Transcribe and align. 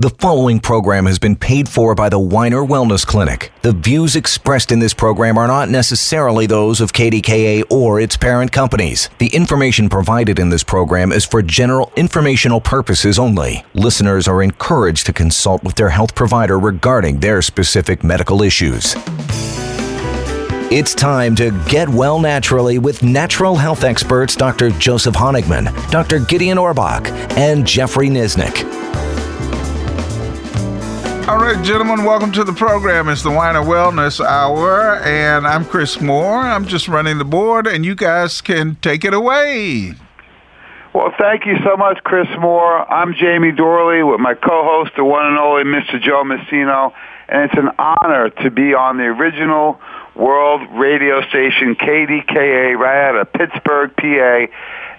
The 0.00 0.08
following 0.08 0.60
program 0.60 1.04
has 1.04 1.18
been 1.18 1.36
paid 1.36 1.68
for 1.68 1.94
by 1.94 2.08
the 2.08 2.18
Weiner 2.18 2.64
Wellness 2.64 3.06
Clinic. 3.06 3.52
The 3.60 3.72
views 3.72 4.16
expressed 4.16 4.72
in 4.72 4.78
this 4.78 4.94
program 4.94 5.36
are 5.36 5.46
not 5.46 5.68
necessarily 5.68 6.46
those 6.46 6.80
of 6.80 6.94
KDKA 6.94 7.64
or 7.68 8.00
its 8.00 8.16
parent 8.16 8.50
companies. 8.50 9.10
The 9.18 9.26
information 9.26 9.90
provided 9.90 10.38
in 10.38 10.48
this 10.48 10.64
program 10.64 11.12
is 11.12 11.26
for 11.26 11.42
general 11.42 11.92
informational 11.96 12.62
purposes 12.62 13.18
only. 13.18 13.62
Listeners 13.74 14.26
are 14.26 14.42
encouraged 14.42 15.04
to 15.04 15.12
consult 15.12 15.62
with 15.62 15.74
their 15.74 15.90
health 15.90 16.14
provider 16.14 16.58
regarding 16.58 17.20
their 17.20 17.42
specific 17.42 18.02
medical 18.02 18.40
issues. 18.40 18.94
It's 20.72 20.94
time 20.94 21.36
to 21.36 21.50
get 21.68 21.90
well 21.90 22.18
naturally 22.18 22.78
with 22.78 23.02
natural 23.02 23.54
health 23.54 23.84
experts 23.84 24.34
Dr. 24.34 24.70
Joseph 24.70 25.14
Honigman, 25.14 25.90
Dr. 25.90 26.20
Gideon 26.20 26.56
Orbach, 26.56 27.06
and 27.36 27.66
Jeffrey 27.66 28.08
Nisnik. 28.08 28.89
All 31.30 31.38
right, 31.38 31.64
gentlemen, 31.64 32.04
welcome 32.04 32.32
to 32.32 32.42
the 32.42 32.52
program. 32.52 33.08
It's 33.08 33.22
the 33.22 33.30
Weiner 33.30 33.60
Wellness 33.60 34.20
Hour, 34.20 34.96
and 34.96 35.46
I'm 35.46 35.64
Chris 35.64 36.00
Moore. 36.00 36.40
I'm 36.40 36.66
just 36.66 36.88
running 36.88 37.18
the 37.18 37.24
board, 37.24 37.68
and 37.68 37.84
you 37.84 37.94
guys 37.94 38.40
can 38.40 38.74
take 38.82 39.04
it 39.04 39.14
away. 39.14 39.94
Well, 40.92 41.14
thank 41.20 41.46
you 41.46 41.54
so 41.62 41.76
much, 41.76 41.98
Chris 42.02 42.26
Moore. 42.40 42.78
I'm 42.92 43.14
Jamie 43.14 43.52
Dorley 43.52 44.02
with 44.02 44.18
my 44.18 44.34
co-host, 44.34 44.90
the 44.96 45.04
one 45.04 45.24
and 45.24 45.38
only 45.38 45.62
Mr. 45.62 46.02
Joe 46.02 46.24
Messino, 46.24 46.92
and 47.28 47.44
it's 47.44 47.56
an 47.56 47.70
honor 47.78 48.30
to 48.42 48.50
be 48.50 48.74
on 48.74 48.96
the 48.96 49.04
original 49.04 49.80
world 50.16 50.62
radio 50.72 51.22
station 51.28 51.76
KDKA 51.76 52.76
right 52.76 53.08
out 53.08 53.14
of 53.14 53.32
Pittsburgh, 53.32 53.94
PA 53.96 54.46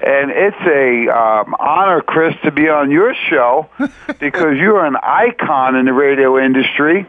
and 0.03 0.31
it's 0.31 0.57
a 0.65 1.09
um, 1.09 1.55
honor, 1.59 2.01
Chris, 2.01 2.35
to 2.43 2.51
be 2.51 2.69
on 2.69 2.89
your 2.89 3.13
show 3.29 3.69
because 4.19 4.57
you're 4.57 4.83
an 4.83 4.95
icon 4.95 5.75
in 5.75 5.85
the 5.85 5.93
radio 5.93 6.43
industry. 6.43 7.05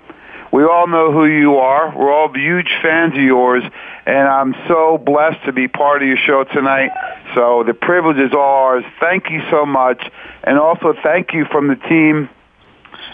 We 0.53 0.65
all 0.65 0.87
know 0.87 1.11
who 1.11 1.25
you 1.25 1.57
are. 1.57 1.97
We're 1.97 2.13
all 2.13 2.31
huge 2.35 2.71
fans 2.83 3.15
of 3.15 3.23
yours, 3.23 3.65
and 4.05 4.29
I'm 4.29 4.55
so 4.69 4.99
blessed 4.99 5.47
to 5.47 5.53
be 5.53 5.67
part 5.67 6.03
of 6.03 6.09
your 6.09 6.19
show 6.19 6.45
tonight. 6.45 6.91
So 7.35 7.65
the 7.67 7.73
privilege 7.73 8.19
is 8.19 8.35
all 8.35 8.67
ours. 8.67 8.85
Thank 9.01 9.31
you 9.31 9.41
so 9.51 9.65
much, 9.65 10.03
and 10.45 10.59
also 10.59 10.93
thank 11.03 11.33
you 11.33 11.47
from 11.47 11.69
the 11.69 11.77
team 11.77 12.29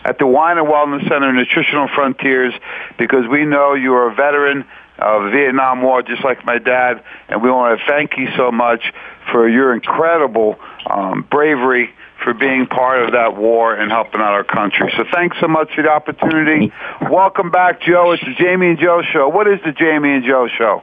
at 0.05 0.19
the 0.19 0.27
Weiner 0.27 0.64
Wellness 0.64 1.08
Center, 1.08 1.33
Nutritional 1.33 1.89
Frontiers, 1.95 2.55
because 2.98 3.28
we 3.30 3.45
know 3.45 3.74
you 3.74 3.95
are 3.95 4.11
a 4.11 4.14
veteran 4.14 4.64
of 4.98 5.32
Vietnam 5.32 5.82
War, 5.82 6.02
just 6.02 6.24
like 6.24 6.44
my 6.44 6.58
dad, 6.58 7.02
and 7.28 7.42
we 7.42 7.50
want 7.50 7.78
to 7.78 7.86
thank 7.86 8.16
you 8.16 8.28
so 8.36 8.50
much 8.50 8.92
for 9.30 9.48
your 9.48 9.74
incredible 9.74 10.56
um, 10.86 11.27
bravery 11.30 11.90
for 12.22 12.34
being 12.34 12.66
part 12.66 13.02
of 13.05 13.12
that 13.12 13.36
war 13.36 13.74
and 13.74 13.90
helping 13.90 14.20
out 14.20 14.32
our 14.32 14.44
country. 14.44 14.92
So 14.96 15.05
thanks 15.12 15.36
so 15.40 15.46
much 15.46 15.70
for 15.74 15.82
the 15.82 15.88
opportunity. 15.88 16.72
Welcome 17.10 17.50
back, 17.50 17.80
Joe. 17.80 18.12
It's 18.12 18.24
the 18.24 18.34
Jamie 18.34 18.70
and 18.70 18.78
Joe 18.78 19.02
show. 19.12 19.28
What 19.28 19.46
is 19.46 19.60
the 19.64 19.72
Jamie 19.72 20.14
and 20.14 20.24
Joe 20.24 20.48
show? 20.48 20.82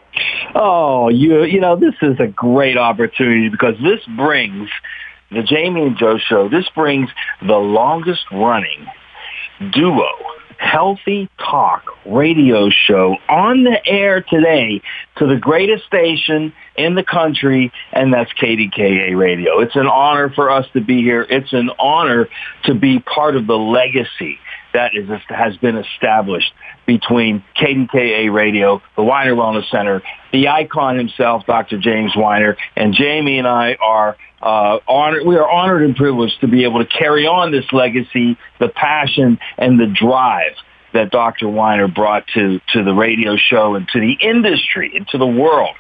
Oh, 0.56 1.10
you 1.10 1.44
you 1.44 1.60
know, 1.60 1.76
this 1.76 1.96
is 2.02 2.20
a 2.20 2.28
great 2.28 2.78
opportunity 2.78 3.50
because 3.50 3.76
this 3.84 4.00
brings 4.16 4.70
the 5.30 5.44
Jamie 5.44 5.82
and 5.82 5.98
Joe 5.98 6.18
show. 6.18 6.48
This 6.48 6.68
brings 6.74 7.10
the 7.42 7.58
longest 7.58 8.24
running 8.32 8.88
duo 9.72 10.08
Healthy 10.66 11.30
Talk 11.38 11.84
radio 12.08 12.70
show 12.70 13.16
on 13.30 13.64
the 13.64 13.88
air 13.88 14.22
today 14.22 14.82
to 15.18 15.28
the 15.28 15.36
greatest 15.36 15.86
station 15.86 16.54
in 16.76 16.96
the 16.96 17.04
country, 17.04 17.72
and 17.94 18.12
that's 18.12 18.34
KDKA 18.34 19.16
Radio. 19.16 19.60
It's 19.60 19.76
an 19.76 19.86
honor 19.86 20.32
for 20.32 20.50
us 20.50 20.66
to 20.74 20.82
be 20.82 21.04
here. 21.04 21.22
It's 21.22 21.54
an 21.54 21.70
honor 21.78 22.28
to 22.64 22.74
be 22.74 23.00
part 23.00 23.36
of 23.36 23.46
the 23.46 23.56
legacy 23.56 24.40
that 24.74 24.96
is, 24.96 25.08
has 25.30 25.56
been 25.58 25.78
established 25.78 26.52
between 26.88 27.44
KDKA 27.56 28.34
Radio, 28.34 28.82
the 28.96 29.04
Weiner 29.04 29.36
Wellness 29.36 29.70
Center, 29.70 30.02
the 30.34 30.48
icon 30.48 30.98
himself, 30.98 31.46
Dr. 31.46 31.78
James 31.78 32.14
Weiner, 32.16 32.58
and 32.76 32.96
Jamie 32.96 33.38
and 33.38 33.48
I 33.48 33.78
are 33.80 34.18
uh, 34.46 34.80
honored. 34.88 35.26
We 35.26 35.36
are 35.38 35.50
honored 35.50 35.82
and 35.82 35.96
privileged 35.96 36.40
to 36.42 36.48
be 36.48 36.64
able 36.64 36.80
to 36.80 36.86
carry 36.86 37.26
on 37.26 37.52
this 37.52 37.66
legacy, 37.74 38.38
the 38.60 38.70
passion, 38.70 39.40
and 39.58 39.80
the 39.80 39.88
drive 39.88 40.54
that 40.94 41.10
Dr. 41.12 41.50
Weiner 41.50 41.88
brought 41.88 42.28
to 42.36 42.60
to 42.74 42.84
the 42.84 42.94
radio 42.94 43.36
show 43.38 43.76
and 43.76 43.88
to 43.90 44.00
the 44.00 44.14
industry 44.22 44.94
and 44.96 45.08
to 45.10 45.18
the 45.18 45.28
world. 45.28 45.76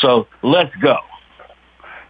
So 0.00 0.28
let's 0.42 0.74
go. 0.76 0.98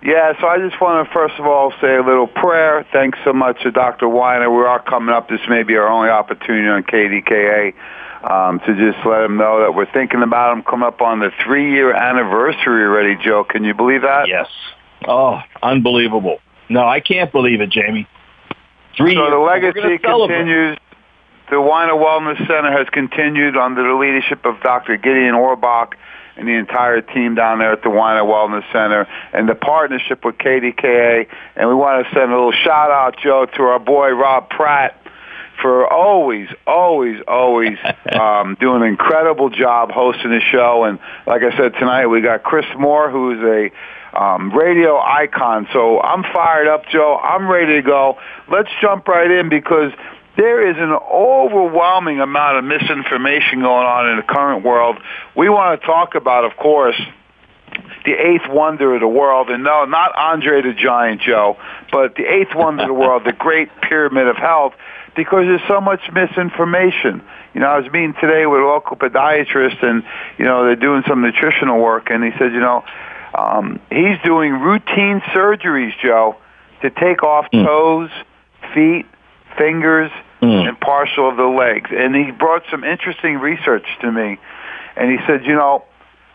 Yeah, 0.03 0.33
so 0.41 0.47
I 0.47 0.59
just 0.59 0.81
want 0.81 1.07
to 1.07 1.13
first 1.13 1.35
of 1.39 1.47
all 1.47 1.73
say 1.81 1.95
a 1.95 2.03
little 2.03 2.27
prayer. 2.27 2.87
Thanks 2.93 3.19
so 3.25 3.33
much 3.33 3.63
to 3.63 3.71
Dr. 3.71 4.09
Weiner. 4.09 4.51
We 4.51 4.65
are 4.65 4.83
coming 4.83 5.15
up. 5.15 5.29
This 5.29 5.41
may 5.49 5.63
be 5.63 5.77
our 5.77 5.89
only 5.89 6.09
opportunity 6.09 6.67
on 6.69 6.83
KDKA 6.83 7.75
um, 8.25 8.61
to 8.61 8.75
just 8.75 9.07
let 9.07 9.23
him 9.23 9.37
know 9.37 9.61
that 9.61 9.75
we're 9.75 9.91
thinking 9.93 10.23
about 10.23 10.57
him 10.57 10.63
coming 10.63 10.87
up 10.87 11.01
on 11.03 11.21
the 11.21 11.31
three-year 11.45 11.93
anniversary 11.93 12.85
already, 12.85 13.17
Joe. 13.23 13.45
Can 13.45 13.63
you 13.63 13.75
believe 13.75 14.03
that? 14.03 14.27
Yes. 14.27 14.49
Oh, 15.07 15.41
unbelievable. 15.63 16.39
No, 16.69 16.87
I 16.87 17.01
can't 17.01 17.33
believe 17.33 17.61
it, 17.61 17.71
Jamie. 17.71 18.07
Three 18.97 19.15
so 19.15 19.21
years. 19.21 19.31
the 19.31 19.39
legacy 19.39 19.99
continues. 19.99 20.79
The 21.51 21.61
Weiner 21.61 21.95
Wellness 21.95 22.39
Center 22.47 22.71
has 22.71 22.89
continued 22.91 23.57
under 23.57 23.83
the 23.83 23.95
leadership 23.95 24.45
of 24.45 24.61
Dr. 24.63 24.97
Gideon 24.97 25.35
Orbach 25.35 25.95
and 26.37 26.47
the 26.47 26.53
entire 26.53 27.01
team 27.01 27.35
down 27.35 27.59
there 27.59 27.73
at 27.73 27.83
the 27.83 27.91
Weiner 27.91 28.23
Wellness 28.23 28.65
Center 28.73 29.09
and 29.33 29.49
the 29.49 29.57
partnership 29.57 30.25
with 30.25 30.39
KDKA. 30.39 31.27
And 31.57 31.69
we 31.69 31.75
want 31.75 32.07
to 32.07 32.15
send 32.15 32.31
a 32.31 32.35
little 32.35 32.53
shout 32.53 32.91
out, 32.91 33.17
Joe, 33.21 33.47
to 33.47 33.63
our 33.65 33.81
boy 33.81 34.11
Rob 34.11 34.49
Pratt 34.49 34.97
for 35.61 35.93
always, 35.93 36.49
always, 36.67 37.21
always 37.27 37.79
um, 38.13 38.57
doing 38.61 38.83
an 38.83 38.89
incredible 38.89 39.51
job 39.51 39.91
hosting 39.91 40.31
the 40.31 40.41
show. 40.53 40.85
And 40.85 40.99
like 41.27 41.43
I 41.43 41.57
said 41.57 41.75
tonight, 41.75 42.07
we 42.07 42.21
got 42.21 42.43
Chris 42.43 42.67
Moore, 42.79 43.11
who's 43.11 43.43
a 43.43 43.71
um, 44.13 44.53
radio 44.53 44.99
icon. 44.99 45.69
So 45.73 46.01
I'm 46.01 46.23
fired 46.23 46.69
up, 46.69 46.87
Joe. 46.91 47.17
I'm 47.17 47.49
ready 47.49 47.75
to 47.77 47.83
go. 47.83 48.19
Let's 48.51 48.71
jump 48.81 49.07
right 49.09 49.31
in 49.31 49.49
because 49.49 49.93
there 50.37 50.69
is 50.69 50.77
an 50.79 50.93
overwhelming 50.93 52.21
amount 52.21 52.59
of 52.59 52.65
misinformation 52.65 53.61
going 53.61 53.87
on 53.87 54.11
in 54.11 54.17
the 54.17 54.23
current 54.23 54.65
world. 54.65 54.97
We 55.37 55.49
want 55.49 55.81
to 55.81 55.87
talk 55.87 56.15
about, 56.15 56.45
of 56.45 56.57
course, 56.57 57.01
the 58.05 58.13
eighth 58.13 58.49
wonder 58.49 58.95
of 58.95 59.01
the 59.01 59.09
world, 59.09 59.51
and 59.51 59.63
no, 59.63 59.85
not 59.85 60.17
Andre 60.17 60.63
the 60.63 60.73
Giant, 60.73 61.21
Joe, 61.21 61.57
but 61.93 62.15
the 62.15 62.25
eighth 62.25 62.55
wonder 62.55 62.83
of 62.83 62.89
the 62.89 62.95
world, 62.95 63.23
the 63.25 63.33
Great 63.33 63.69
Pyramid 63.83 64.27
of 64.27 64.37
Health, 64.37 64.73
because 65.15 65.45
there's 65.47 65.67
so 65.69 65.81
much 65.81 66.01
misinformation. 66.13 67.23
You 67.55 67.61
know, 67.61 67.67
I 67.67 67.79
was 67.79 67.91
meeting 67.93 68.15
today 68.21 68.47
with 68.47 68.61
a 68.61 68.65
local 68.65 68.97
podiatrist, 68.97 69.83
and 69.83 70.05
you 70.39 70.45
know 70.45 70.65
they're 70.65 70.77
doing 70.77 71.03
some 71.07 71.23
nutritional 71.23 71.81
work, 71.81 72.11
and 72.11 72.25
he 72.25 72.31
said, 72.39 72.53
you 72.53 72.61
know, 72.61 72.85
um, 73.41 73.81
he's 73.91 74.19
doing 74.23 74.53
routine 74.53 75.21
surgeries, 75.33 75.93
Joe, 76.03 76.37
to 76.83 76.91
take 76.91 77.23
off 77.23 77.47
mm. 77.53 77.65
toes, 77.65 78.11
feet, 78.75 79.07
fingers, 79.57 80.11
mm. 80.43 80.69
and 80.69 80.79
partial 80.79 81.29
of 81.29 81.37
the 81.37 81.45
legs. 81.45 81.91
And 81.93 82.15
he 82.15 82.31
brought 82.33 82.65
some 82.71 82.85
interesting 82.85 83.39
research 83.39 83.87
to 84.03 84.13
me. 84.13 84.39
And 84.97 85.11
he 85.11 85.19
said, 85.27 85.47
you 85.47 85.55
know, 85.55 85.85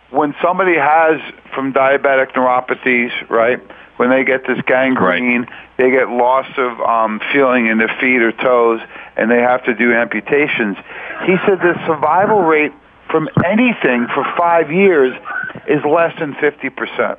when 0.10 0.34
somebody 0.42 0.76
has 0.76 1.22
from 1.54 1.74
diabetic 1.74 2.32
neuropathies, 2.34 3.30
right, 3.30 3.60
when 3.98 4.10
they 4.10 4.24
get 4.24 4.46
this 4.48 4.60
gangrene, 4.66 5.42
right. 5.42 5.50
they 5.78 5.92
get 5.92 6.10
loss 6.10 6.48
of 6.58 6.80
um, 6.82 7.22
feeling 7.32 7.68
in 7.68 7.78
their 7.78 7.96
feet 8.00 8.22
or 8.22 8.32
toes, 8.32 8.82
and 9.16 9.30
they 9.30 9.40
have 9.40 9.64
to 9.66 9.76
do 9.76 9.94
amputations. 9.94 10.78
He 11.26 11.36
said 11.46 11.60
the 11.60 11.76
survival 11.86 12.42
rate 12.42 12.74
from 13.10 13.30
anything 13.46 14.08
for 14.14 14.26
five 14.38 14.72
years 14.72 15.16
is 15.68 15.84
less 15.86 16.18
than 16.20 16.34
50%. 16.34 17.18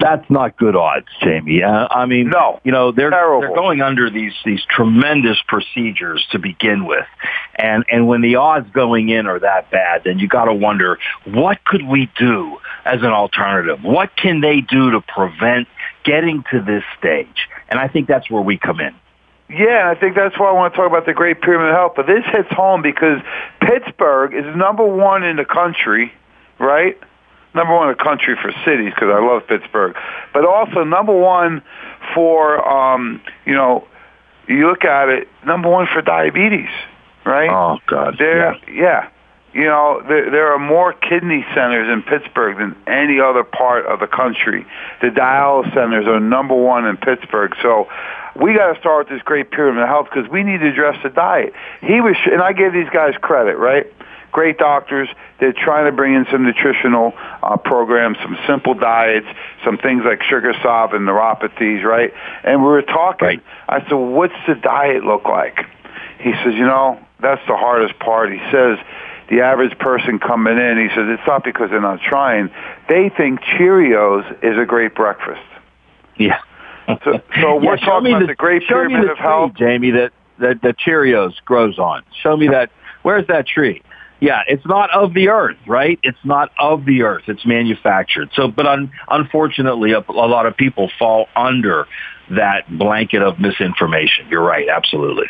That's 0.00 0.28
not 0.28 0.56
good 0.56 0.74
odds, 0.74 1.06
Jamie. 1.22 1.62
Uh, 1.62 1.86
I 1.88 2.06
mean, 2.06 2.30
no, 2.30 2.60
you 2.64 2.72
know 2.72 2.90
they're 2.90 3.10
terrible. 3.10 3.40
they're 3.40 3.54
going 3.54 3.80
under 3.80 4.10
these 4.10 4.32
these 4.44 4.62
tremendous 4.68 5.40
procedures 5.46 6.26
to 6.32 6.40
begin 6.40 6.86
with, 6.86 7.06
and 7.54 7.84
and 7.88 8.08
when 8.08 8.20
the 8.20 8.36
odds 8.36 8.68
going 8.72 9.10
in 9.10 9.26
are 9.26 9.38
that 9.38 9.70
bad, 9.70 10.02
then 10.04 10.18
you 10.18 10.26
got 10.26 10.46
to 10.46 10.54
wonder 10.54 10.98
what 11.24 11.64
could 11.64 11.86
we 11.86 12.10
do 12.18 12.58
as 12.84 13.00
an 13.02 13.10
alternative? 13.10 13.84
What 13.84 14.16
can 14.16 14.40
they 14.40 14.60
do 14.60 14.90
to 14.92 15.00
prevent 15.02 15.68
getting 16.04 16.42
to 16.50 16.60
this 16.60 16.82
stage? 16.98 17.48
And 17.68 17.78
I 17.78 17.86
think 17.86 18.08
that's 18.08 18.28
where 18.28 18.42
we 18.42 18.58
come 18.58 18.80
in. 18.80 18.94
Yeah, 19.48 19.92
I 19.94 19.98
think 19.98 20.16
that's 20.16 20.38
why 20.38 20.48
I 20.48 20.52
want 20.52 20.72
to 20.72 20.76
talk 20.76 20.88
about 20.88 21.04
the 21.04 21.12
Great 21.12 21.42
Pyramid 21.42 21.68
of 21.68 21.74
Health. 21.74 21.92
But 21.94 22.06
this 22.06 22.24
hits 22.32 22.48
home 22.50 22.80
because 22.80 23.20
Pittsburgh 23.60 24.34
is 24.34 24.56
number 24.56 24.84
one 24.84 25.22
in 25.24 25.36
the 25.36 25.44
country, 25.44 26.12
right? 26.58 26.98
number 27.54 27.74
one 27.74 27.90
a 27.90 27.94
country 27.94 28.36
for 28.40 28.52
cities 28.64 28.92
because 28.94 29.08
I 29.10 29.20
love 29.20 29.46
Pittsburgh, 29.46 29.96
but 30.32 30.44
also 30.44 30.84
number 30.84 31.12
one 31.12 31.62
for 32.14 32.66
um, 32.66 33.20
you 33.46 33.54
know 33.54 33.86
you 34.48 34.68
look 34.68 34.84
at 34.84 35.08
it 35.08 35.28
number 35.44 35.68
one 35.68 35.86
for 35.92 36.02
diabetes, 36.02 36.70
right? 37.24 37.50
Oh 37.50 37.78
God, 37.86 38.16
there, 38.18 38.54
yeah. 38.68 38.72
yeah. 38.72 39.08
You 39.54 39.64
know, 39.64 40.02
there, 40.08 40.30
there 40.30 40.52
are 40.54 40.58
more 40.58 40.94
kidney 40.94 41.44
centers 41.54 41.86
in 41.92 42.02
Pittsburgh 42.02 42.56
than 42.56 42.74
any 42.86 43.20
other 43.20 43.44
part 43.44 43.84
of 43.84 44.00
the 44.00 44.06
country. 44.06 44.64
The 45.02 45.08
dialysis 45.08 45.74
centers 45.74 46.06
are 46.06 46.18
number 46.20 46.54
one 46.54 46.86
in 46.86 46.96
Pittsburgh. 46.96 47.54
So 47.60 47.86
we 48.34 48.54
got 48.54 48.72
to 48.72 48.80
start 48.80 49.10
with 49.10 49.18
this 49.18 49.22
great 49.22 49.50
pyramid 49.50 49.82
of 49.82 49.88
health 49.90 50.08
because 50.10 50.30
we 50.30 50.42
need 50.42 50.60
to 50.60 50.70
address 50.70 50.96
the 51.02 51.10
diet. 51.10 51.52
He 51.82 52.00
was, 52.00 52.16
and 52.32 52.40
I 52.40 52.54
give 52.54 52.72
these 52.72 52.88
guys 52.88 53.12
credit, 53.20 53.58
right? 53.58 53.92
Great 54.32 54.58
doctors. 54.58 55.08
They're 55.38 55.52
trying 55.52 55.84
to 55.84 55.92
bring 55.92 56.14
in 56.14 56.26
some 56.30 56.44
nutritional 56.44 57.12
uh, 57.42 57.56
programs, 57.58 58.16
some 58.22 58.36
simple 58.46 58.74
diets, 58.74 59.26
some 59.64 59.78
things 59.78 60.02
like 60.04 60.22
sugar 60.22 60.54
stop 60.58 60.94
and 60.94 61.06
neuropathies, 61.06 61.84
right? 61.84 62.12
And 62.42 62.62
we 62.62 62.68
were 62.68 62.82
talking. 62.82 63.26
Right. 63.26 63.42
I 63.68 63.80
said, 63.82 63.92
"What's 63.92 64.34
the 64.48 64.54
diet 64.54 65.04
look 65.04 65.24
like?" 65.24 65.58
He 66.18 66.32
says, 66.44 66.54
"You 66.54 66.66
know, 66.66 66.98
that's 67.20 67.42
the 67.46 67.56
hardest 67.56 67.98
part." 67.98 68.32
He 68.32 68.40
says 68.50 68.78
the 69.28 69.40
average 69.40 69.78
person 69.78 70.18
coming 70.18 70.58
in, 70.58 70.78
he 70.78 70.88
says 70.94 71.06
it's 71.08 71.26
not 71.26 71.42
because 71.44 71.70
they're 71.70 71.80
not 71.80 72.00
trying. 72.00 72.50
They 72.88 73.08
think 73.08 73.40
Cheerios 73.40 74.44
is 74.44 74.58
a 74.58 74.66
great 74.66 74.94
breakfast. 74.94 75.40
Yeah. 76.16 76.38
So, 76.86 76.96
so 77.04 77.20
yeah, 77.40 77.54
we're 77.54 77.76
talking 77.78 78.08
about 78.08 78.20
the, 78.20 78.26
the 78.26 78.34
great 78.34 78.66
pyramid 78.66 79.04
the 79.04 79.12
of 79.12 79.18
health, 79.18 79.52
Jamie. 79.54 79.92
That 79.92 80.12
that 80.38 80.60
the 80.62 80.74
Cheerios 80.74 81.32
grows 81.44 81.78
on. 81.78 82.02
Show 82.22 82.36
me 82.36 82.48
that. 82.48 82.70
Where's 83.02 83.26
that 83.28 83.46
tree? 83.46 83.82
Yeah, 84.22 84.42
it's 84.46 84.64
not 84.64 84.88
of 84.94 85.14
the 85.14 85.30
earth, 85.30 85.56
right? 85.66 85.98
It's 86.04 86.24
not 86.24 86.52
of 86.56 86.84
the 86.84 87.02
earth. 87.02 87.24
It's 87.26 87.44
manufactured. 87.44 88.30
So, 88.36 88.46
but 88.46 88.68
un, 88.68 88.92
unfortunately, 89.08 89.94
a, 89.94 89.98
a 89.98 90.12
lot 90.12 90.46
of 90.46 90.56
people 90.56 90.92
fall 90.96 91.26
under 91.34 91.88
that 92.30 92.70
blanket 92.70 93.20
of 93.20 93.40
misinformation. 93.40 94.28
You're 94.30 94.44
right. 94.44 94.68
Absolutely. 94.68 95.26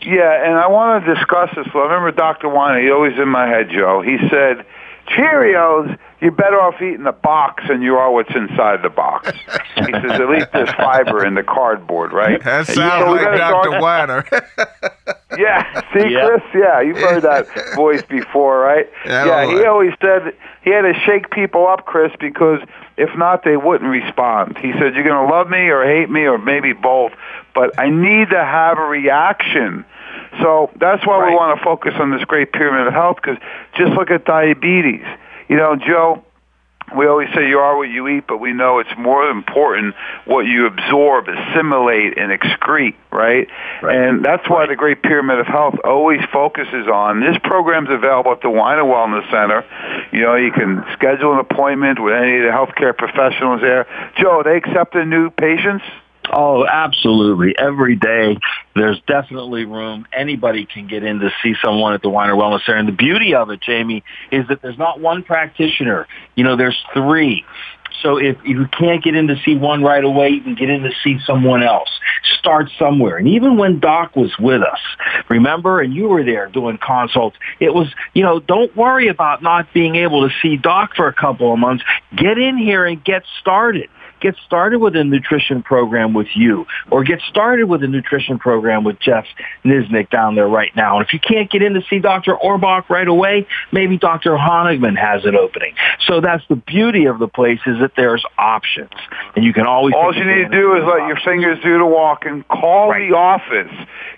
Yeah, 0.00 0.42
and 0.42 0.58
I 0.58 0.68
want 0.68 1.04
to 1.04 1.14
discuss 1.14 1.50
this. 1.54 1.66
I 1.74 1.78
remember 1.80 2.12
Dr. 2.12 2.48
Weiner, 2.48 2.80
he 2.80 2.90
always 2.90 3.18
in 3.18 3.28
my 3.28 3.46
head, 3.46 3.68
Joe. 3.68 4.00
He 4.00 4.16
said, 4.30 4.64
Cheerios, 5.08 5.98
you're 6.22 6.32
better 6.32 6.62
off 6.62 6.80
eating 6.80 7.04
the 7.04 7.12
box 7.12 7.64
than 7.68 7.82
you 7.82 7.96
are 7.96 8.10
what's 8.10 8.34
inside 8.34 8.82
the 8.82 8.88
box. 8.88 9.30
he 9.76 9.92
says, 9.92 10.12
at 10.12 10.30
least 10.30 10.46
there's 10.54 10.72
fiber 10.72 11.26
in 11.26 11.34
the 11.34 11.42
cardboard, 11.42 12.14
right? 12.14 12.42
That 12.42 12.68
sounds 12.68 13.04
so 13.04 13.12
like 13.12 13.36
Dr. 13.36 13.68
Start... 13.68 13.82
Weiner. 13.82 14.24
yeah, 15.38 15.80
see. 15.92 16.14
Chris? 16.14 16.42
Yeah, 16.54 16.80
you've 16.80 16.98
heard 16.98 17.22
that 17.22 17.46
voice 17.74 18.02
before, 18.02 18.60
right? 18.60 18.88
Yeah, 19.06 19.26
yeah 19.26 19.46
he 19.46 19.64
always 19.64 19.92
said 20.00 20.34
he 20.62 20.70
had 20.70 20.82
to 20.82 20.94
shake 21.06 21.30
people 21.30 21.66
up, 21.66 21.86
Chris, 21.86 22.12
because 22.20 22.60
if 22.96 23.10
not, 23.16 23.44
they 23.44 23.56
wouldn't 23.56 23.90
respond. 23.90 24.58
He 24.58 24.72
said, 24.72 24.94
you're 24.94 25.04
going 25.04 25.28
to 25.28 25.32
love 25.32 25.48
me 25.48 25.68
or 25.68 25.84
hate 25.84 26.10
me 26.10 26.22
or 26.22 26.38
maybe 26.38 26.72
both, 26.72 27.12
but 27.54 27.78
I 27.78 27.90
need 27.90 28.30
to 28.30 28.44
have 28.44 28.78
a 28.78 28.84
reaction 28.84 29.84
so 30.40 30.70
that's 30.80 31.06
why 31.06 31.18
right. 31.18 31.30
we 31.30 31.34
want 31.34 31.58
to 31.58 31.64
focus 31.64 31.92
on 31.98 32.10
this 32.10 32.24
great 32.24 32.52
pyramid 32.52 32.86
of 32.86 32.92
health 32.92 33.16
because 33.16 33.36
just 33.76 33.92
look 33.92 34.10
at 34.10 34.24
diabetes. 34.24 35.04
You 35.48 35.56
know, 35.56 35.76
Joe, 35.76 36.24
we 36.96 37.06
always 37.06 37.28
say 37.34 37.48
you 37.48 37.58
are 37.58 37.76
what 37.76 37.88
you 37.88 38.08
eat, 38.08 38.24
but 38.26 38.38
we 38.38 38.52
know 38.52 38.78
it's 38.78 38.96
more 38.98 39.28
important 39.30 39.94
what 40.24 40.46
you 40.46 40.66
absorb, 40.66 41.28
assimilate, 41.28 42.18
and 42.18 42.30
excrete, 42.32 42.94
right? 43.10 43.48
right. 43.82 43.96
And 43.96 44.24
that's 44.24 44.48
why 44.48 44.66
the 44.66 44.76
Great 44.76 45.02
Pyramid 45.02 45.38
of 45.38 45.46
Health 45.46 45.74
always 45.84 46.20
focuses 46.32 46.86
on 46.88 47.20
this 47.20 47.36
program's 47.44 47.90
available 47.90 48.32
at 48.32 48.42
the 48.42 48.50
Weiner 48.50 48.84
Wellness 48.84 49.28
Center. 49.30 49.64
You 50.12 50.20
know, 50.20 50.34
you 50.36 50.52
can 50.52 50.84
schedule 50.92 51.32
an 51.32 51.38
appointment 51.38 52.02
with 52.02 52.14
any 52.14 52.38
of 52.38 52.44
the 52.44 52.50
healthcare 52.50 52.96
professionals 52.96 53.60
there. 53.60 53.86
Joe, 54.16 54.42
they 54.44 54.56
accept 54.56 54.94
the 54.94 55.04
new 55.04 55.30
patients? 55.30 55.84
Oh, 56.30 56.66
absolutely. 56.66 57.54
Every 57.58 57.96
day, 57.96 58.38
there's 58.74 59.00
definitely 59.06 59.64
room. 59.64 60.06
Anybody 60.12 60.66
can 60.66 60.86
get 60.86 61.02
in 61.02 61.18
to 61.18 61.30
see 61.42 61.54
someone 61.62 61.94
at 61.94 62.02
the 62.02 62.08
Weiner 62.08 62.34
Wellness 62.34 62.64
Center. 62.64 62.78
And 62.78 62.88
the 62.88 62.92
beauty 62.92 63.34
of 63.34 63.50
it, 63.50 63.60
Jamie, 63.60 64.04
is 64.30 64.46
that 64.48 64.62
there's 64.62 64.78
not 64.78 65.00
one 65.00 65.24
practitioner. 65.24 66.06
You 66.34 66.44
know, 66.44 66.56
there's 66.56 66.78
three. 66.94 67.44
So 68.02 68.16
if 68.16 68.36
you 68.44 68.66
can't 68.66 69.02
get 69.02 69.14
in 69.14 69.28
to 69.28 69.36
see 69.44 69.56
one 69.56 69.82
right 69.82 70.02
away, 70.02 70.30
you 70.30 70.40
can 70.40 70.54
get 70.54 70.70
in 70.70 70.82
to 70.82 70.90
see 71.04 71.18
someone 71.26 71.62
else. 71.62 71.88
Start 72.38 72.70
somewhere. 72.78 73.16
And 73.16 73.28
even 73.28 73.56
when 73.56 73.78
Doc 73.78 74.16
was 74.16 74.32
with 74.38 74.62
us, 74.62 74.80
remember, 75.28 75.80
and 75.80 75.92
you 75.92 76.08
were 76.08 76.24
there 76.24 76.48
doing 76.48 76.78
consults, 76.78 77.36
it 77.60 77.74
was, 77.74 77.88
you 78.14 78.22
know, 78.22 78.40
don't 78.40 78.74
worry 78.76 79.08
about 79.08 79.42
not 79.42 79.72
being 79.72 79.96
able 79.96 80.28
to 80.28 80.34
see 80.40 80.56
Doc 80.56 80.96
for 80.96 81.06
a 81.06 81.12
couple 81.12 81.52
of 81.52 81.58
months. 81.58 81.84
Get 82.16 82.38
in 82.38 82.56
here 82.56 82.86
and 82.86 83.02
get 83.04 83.22
started 83.40 83.88
get 84.22 84.36
started 84.46 84.78
with 84.78 84.96
a 84.96 85.04
nutrition 85.04 85.62
program 85.62 86.14
with 86.14 86.28
you 86.34 86.66
or 86.90 87.04
get 87.04 87.20
started 87.28 87.68
with 87.68 87.82
a 87.82 87.88
nutrition 87.88 88.38
program 88.38 88.84
with 88.84 88.98
Jeff 89.00 89.26
Nisnik 89.64 90.08
down 90.10 90.34
there 90.34 90.48
right 90.48 90.74
now. 90.74 90.98
And 90.98 91.06
if 91.06 91.12
you 91.12 91.20
can't 91.20 91.50
get 91.50 91.62
in 91.62 91.74
to 91.74 91.82
see 91.90 91.98
Dr. 91.98 92.34
Orbach 92.36 92.88
right 92.88 93.08
away, 93.08 93.46
maybe 93.72 93.98
Dr. 93.98 94.30
Honigman 94.30 94.96
has 94.96 95.24
an 95.24 95.34
opening. 95.34 95.74
So 96.06 96.20
that's 96.20 96.44
the 96.48 96.56
beauty 96.56 97.06
of 97.06 97.18
the 97.18 97.28
place 97.28 97.60
is 97.66 97.80
that 97.80 97.92
there's 97.96 98.24
options 98.38 98.90
and 99.36 99.44
you 99.44 99.52
can 99.52 99.66
always. 99.66 99.94
All 99.94 100.14
you 100.14 100.24
need 100.24 100.44
to 100.44 100.48
do 100.48 100.76
is 100.76 100.84
let 100.84 101.06
your 101.08 101.18
fingers 101.24 101.58
do 101.62 101.78
the 101.78 101.86
walk 101.86 102.24
and 102.24 102.46
call 102.46 102.90
right. 102.90 103.08
the 103.08 103.16
office. 103.16 103.72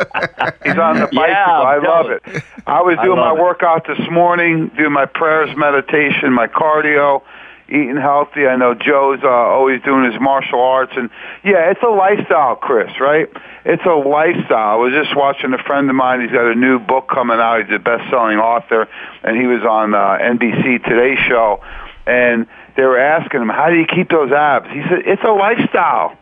he's 0.63 0.77
on 0.77 0.99
the 0.99 1.07
bicycle. 1.07 1.27
Yeah, 1.27 1.45
I 1.45 1.77
love 1.79 2.11
it. 2.11 2.21
I 2.67 2.81
was 2.81 2.97
doing 3.03 3.17
I 3.17 3.33
my 3.33 3.35
it. 3.35 3.41
workout 3.41 3.87
this 3.87 3.99
morning, 4.11 4.69
doing 4.77 4.91
my 4.91 5.05
prayers, 5.05 5.55
meditation, 5.57 6.33
my 6.33 6.47
cardio 6.47 7.23
eating 7.69 7.97
healthy. 7.97 8.45
I 8.45 8.55
know 8.55 8.73
Joe's 8.73 9.19
uh, 9.23 9.27
always 9.27 9.81
doing 9.83 10.11
his 10.11 10.19
martial 10.19 10.59
arts, 10.59 10.93
and 10.95 11.09
yeah, 11.43 11.71
it's 11.71 11.81
a 11.81 11.89
lifestyle, 11.89 12.55
Chris. 12.55 12.91
Right? 12.99 13.29
It's 13.65 13.83
a 13.85 13.95
lifestyle. 13.95 14.73
I 14.73 14.75
was 14.75 14.93
just 14.93 15.15
watching 15.15 15.53
a 15.53 15.63
friend 15.63 15.89
of 15.89 15.95
mine. 15.95 16.21
He's 16.21 16.31
got 16.31 16.51
a 16.51 16.55
new 16.55 16.79
book 16.79 17.07
coming 17.09 17.39
out. 17.39 17.65
He's 17.65 17.75
a 17.75 17.79
best-selling 17.79 18.37
author, 18.37 18.87
and 19.23 19.37
he 19.37 19.47
was 19.47 19.63
on 19.63 19.93
uh, 19.93 20.17
NBC 20.19 20.83
Today 20.83 21.15
show, 21.27 21.61
and 22.05 22.47
they 22.75 22.83
were 22.83 22.99
asking 22.99 23.41
him, 23.41 23.49
"How 23.49 23.69
do 23.69 23.75
you 23.75 23.85
keep 23.85 24.09
those 24.09 24.31
abs?" 24.31 24.69
He 24.69 24.81
said, 24.89 25.03
"It's 25.05 25.23
a 25.23 25.31
lifestyle." 25.31 26.17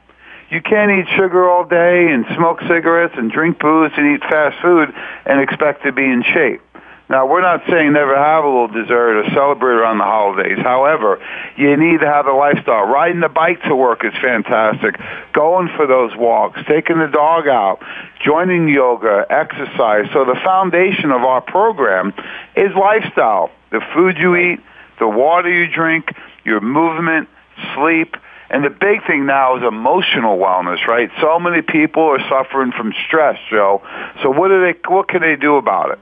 You 0.51 0.61
can't 0.61 0.91
eat 0.91 1.07
sugar 1.15 1.49
all 1.49 1.63
day 1.63 2.11
and 2.11 2.25
smoke 2.35 2.59
cigarettes 2.67 3.13
and 3.15 3.31
drink 3.31 3.57
booze 3.57 3.93
and 3.95 4.15
eat 4.15 4.21
fast 4.21 4.61
food 4.61 4.93
and 5.25 5.39
expect 5.39 5.83
to 5.83 5.93
be 5.93 6.03
in 6.03 6.23
shape. 6.23 6.61
Now, 7.11 7.25
we're 7.25 7.41
not 7.41 7.63
saying 7.69 7.91
never 7.91 8.15
have 8.15 8.45
a 8.45 8.47
little 8.47 8.69
dessert 8.69 9.19
or 9.19 9.29
celebrate 9.33 9.75
around 9.75 9.97
the 9.97 10.05
holidays. 10.05 10.57
However, 10.63 11.19
you 11.57 11.75
need 11.75 11.99
to 11.99 12.05
have 12.05 12.25
a 12.25 12.31
lifestyle. 12.31 12.85
Riding 12.85 13.19
the 13.19 13.27
bike 13.27 13.61
to 13.63 13.75
work 13.75 14.05
is 14.05 14.13
fantastic. 14.21 14.95
Going 15.33 15.67
for 15.75 15.85
those 15.85 16.15
walks, 16.15 16.61
taking 16.69 16.99
the 16.99 17.07
dog 17.11 17.49
out, 17.49 17.83
joining 18.23 18.69
yoga, 18.69 19.25
exercise. 19.29 20.05
So 20.13 20.23
the 20.23 20.39
foundation 20.41 21.11
of 21.11 21.23
our 21.23 21.41
program 21.41 22.13
is 22.55 22.71
lifestyle. 22.79 23.51
The 23.71 23.81
food 23.93 24.15
you 24.17 24.37
eat, 24.37 24.59
the 24.99 25.07
water 25.09 25.49
you 25.51 25.67
drink, 25.67 26.15
your 26.45 26.61
movement, 26.61 27.27
sleep, 27.75 28.15
and 28.49 28.63
the 28.63 28.69
big 28.69 29.05
thing 29.05 29.25
now 29.25 29.57
is 29.57 29.63
emotional 29.63 30.37
wellness, 30.37 30.87
right? 30.87 31.09
So 31.19 31.39
many 31.39 31.61
people 31.61 32.03
are 32.03 32.19
suffering 32.29 32.71
from 32.71 32.93
stress, 33.05 33.37
Joe. 33.49 33.81
So 34.23 34.29
what 34.29 34.47
do 34.47 34.61
they 34.61 34.79
what 34.87 35.09
can 35.09 35.19
they 35.19 35.35
do 35.35 35.57
about 35.57 35.91
it? 35.91 35.99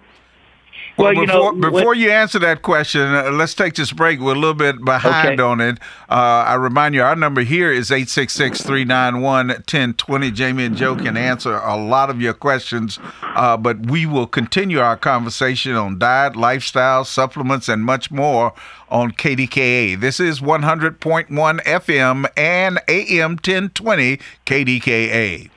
Well, 0.99 1.15
well 1.15 1.25
before, 1.25 1.53
you 1.53 1.59
know, 1.61 1.71
before 1.71 1.95
you 1.95 2.11
answer 2.11 2.39
that 2.39 2.61
question, 2.61 3.01
uh, 3.01 3.31
let's 3.31 3.53
take 3.53 3.75
this 3.75 3.93
break. 3.93 4.19
We're 4.19 4.33
a 4.33 4.35
little 4.35 4.53
bit 4.53 4.83
behind 4.83 5.39
okay. 5.39 5.49
on 5.49 5.61
it. 5.61 5.79
Uh, 6.09 6.43
I 6.45 6.55
remind 6.55 6.93
you, 6.93 7.03
our 7.03 7.15
number 7.15 7.41
here 7.41 7.71
is 7.71 7.89
866 7.89 8.61
391 8.63 9.47
1020. 9.47 10.31
Jamie 10.31 10.65
and 10.65 10.75
Joe 10.75 10.97
can 10.97 11.15
answer 11.15 11.55
a 11.55 11.77
lot 11.77 12.09
of 12.09 12.21
your 12.21 12.33
questions, 12.33 12.99
uh, 13.23 13.55
but 13.55 13.89
we 13.89 14.05
will 14.05 14.27
continue 14.27 14.79
our 14.79 14.97
conversation 14.97 15.73
on 15.75 15.99
diet, 15.99 16.35
lifestyle, 16.35 17.05
supplements, 17.05 17.69
and 17.69 17.83
much 17.85 18.11
more 18.11 18.53
on 18.89 19.11
KDKA. 19.11 19.97
This 19.97 20.19
is 20.19 20.41
100.1 20.41 21.29
FM 21.29 22.25
and 22.35 22.79
AM 22.89 23.31
1020 23.31 24.19
KDKA. 24.45 25.49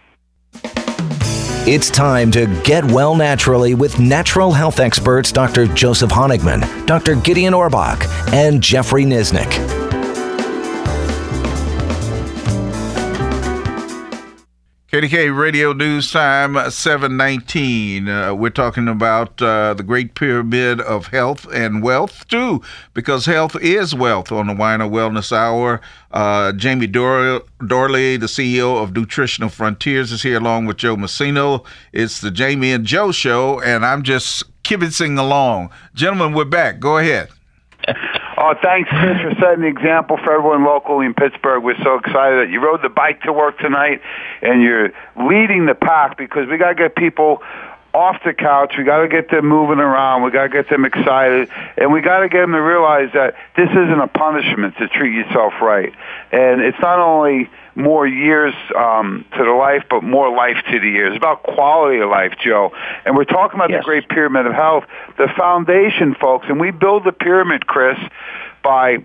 It's 1.65 1.91
time 1.91 2.33
to 2.33 2.47
get 2.65 2.85
well 2.85 3.15
naturally 3.15 3.75
with 3.77 4.01
natural 4.01 4.51
health 4.51 4.81
experts 4.81 5.31
Dr. 5.31 5.69
Joseph 5.69 6.11
Honigman, 6.11 6.87
Dr. 6.87 7.15
Gideon 7.15 7.55
Orbach, 7.55 8.05
and 8.33 8.61
Jeffrey 8.61 9.05
Nisnik. 9.05 9.82
KDK 14.93 15.35
Radio 15.35 15.73
News 15.73 16.13
Time 16.13 16.55
uh, 16.55 16.69
719. 16.69 18.11
Uh, 18.11 18.35
we're 18.35 18.51
talking 18.51 18.89
about 18.89 19.41
uh, 19.41 19.73
the 19.73 19.83
Great 19.83 20.15
Pyramid 20.15 20.83
of 20.83 21.07
Health 21.07 21.47
and 21.51 21.83
Wealth, 21.83 22.29
too, 22.29 22.61
because 22.93 23.25
health 23.25 23.57
is 23.63 23.95
wealth 23.95 24.31
on 24.31 24.49
the 24.49 24.55
Weiner 24.55 24.87
Wellness 24.87 25.33
Hour. 25.33 25.81
Uh, 26.11 26.53
Jamie 26.53 26.87
Dor- 26.87 27.41
Dorley, 27.61 28.21
the 28.21 28.27
CEO 28.27 28.83
of 28.83 28.95
Nutritional 28.95 29.49
Frontiers, 29.49 30.13
is 30.13 30.23
here 30.23 30.37
along 30.37 30.67
with 30.67 30.77
Joe 30.77 30.97
Messino. 30.97 31.65
It's 31.95 32.21
the 32.21 32.31
Jamie 32.31 32.73
and 32.73 32.85
Joe 32.85 33.13
show, 33.13 33.63
and 33.63 33.87
I'm 33.87 34.03
just 34.03 34.45
kibitzing 34.63 35.19
along. 35.19 35.71
Gentlemen, 35.95 36.35
we're 36.35 36.45
back. 36.45 36.81
Go 36.81 36.99
ahead. 36.99 37.31
Oh, 38.45 38.55
thanks, 38.61 38.91
Chris, 38.91 39.21
for 39.23 39.41
setting 39.41 39.61
the 39.61 39.69
example 39.69 40.17
for 40.17 40.33
everyone 40.33 40.65
locally 40.65 41.07
in 41.07 41.15
Pittsburgh. 41.15 41.63
We're 41.63 41.81
so 41.81 41.95
excited 41.95 42.41
that 42.41 42.51
you 42.51 42.61
rode 42.61 42.83
the 42.83 42.89
bike 42.89 43.23
to 43.23 43.33
work 43.33 43.57
tonight 43.61 44.03
and 44.43 44.61
you're 44.61 44.91
leading 45.15 45.67
the 45.67 45.77
pack 45.77 46.19
because 46.19 46.49
we 46.49 46.57
got 46.57 46.71
to 46.71 46.75
get 46.75 46.97
people 46.97 47.41
off 47.95 48.17
the 48.25 48.35
couch. 48.35 48.75
We 48.77 48.83
got 48.83 49.03
to 49.03 49.07
get 49.07 49.31
them 49.31 49.47
moving 49.47 49.79
around. 49.79 50.25
We 50.25 50.33
got 50.33 50.43
to 50.43 50.49
get 50.49 50.69
them 50.69 50.85
excited, 50.85 51.51
and 51.77 51.93
we 51.93 52.01
got 52.01 52.19
to 52.21 52.29
get 52.29 52.41
them 52.41 52.51
to 52.51 52.59
realize 52.59 53.11
that 53.15 53.37
this 53.57 53.71
isn't 53.71 54.01
a 54.01 54.09
punishment 54.09 54.77
to 54.79 54.89
treat 54.89 55.15
yourself 55.15 55.53
right. 55.63 55.93
And 56.33 56.63
it's 56.63 56.81
not 56.81 56.99
only 56.99 57.49
more 57.75 58.07
years 58.07 58.55
um, 58.77 59.25
to 59.37 59.45
the 59.45 59.51
life, 59.53 59.85
but 59.89 60.03
more 60.03 60.35
life 60.35 60.57
to 60.71 60.81
the 60.81 60.89
years. 60.89 61.11
It's 61.11 61.17
about 61.17 61.43
quality 61.43 62.01
of 62.01 62.11
life, 62.11 62.35
Joe. 62.43 62.73
And 63.05 63.17
we're 63.17 63.25
talking 63.25 63.59
about 63.59 63.71
yes. 63.71 63.81
the 63.81 63.85
great 63.85 64.09
pyramid 64.09 64.47
of 64.47 64.53
health, 64.53 64.85
the 65.19 65.29
foundation, 65.37 66.15
folks. 66.15 66.47
And 66.49 66.61
we 66.61 66.71
build 66.71 67.05
the 67.05 67.13
pyramid, 67.13 67.67
Chris, 67.67 67.99
by 68.63 69.05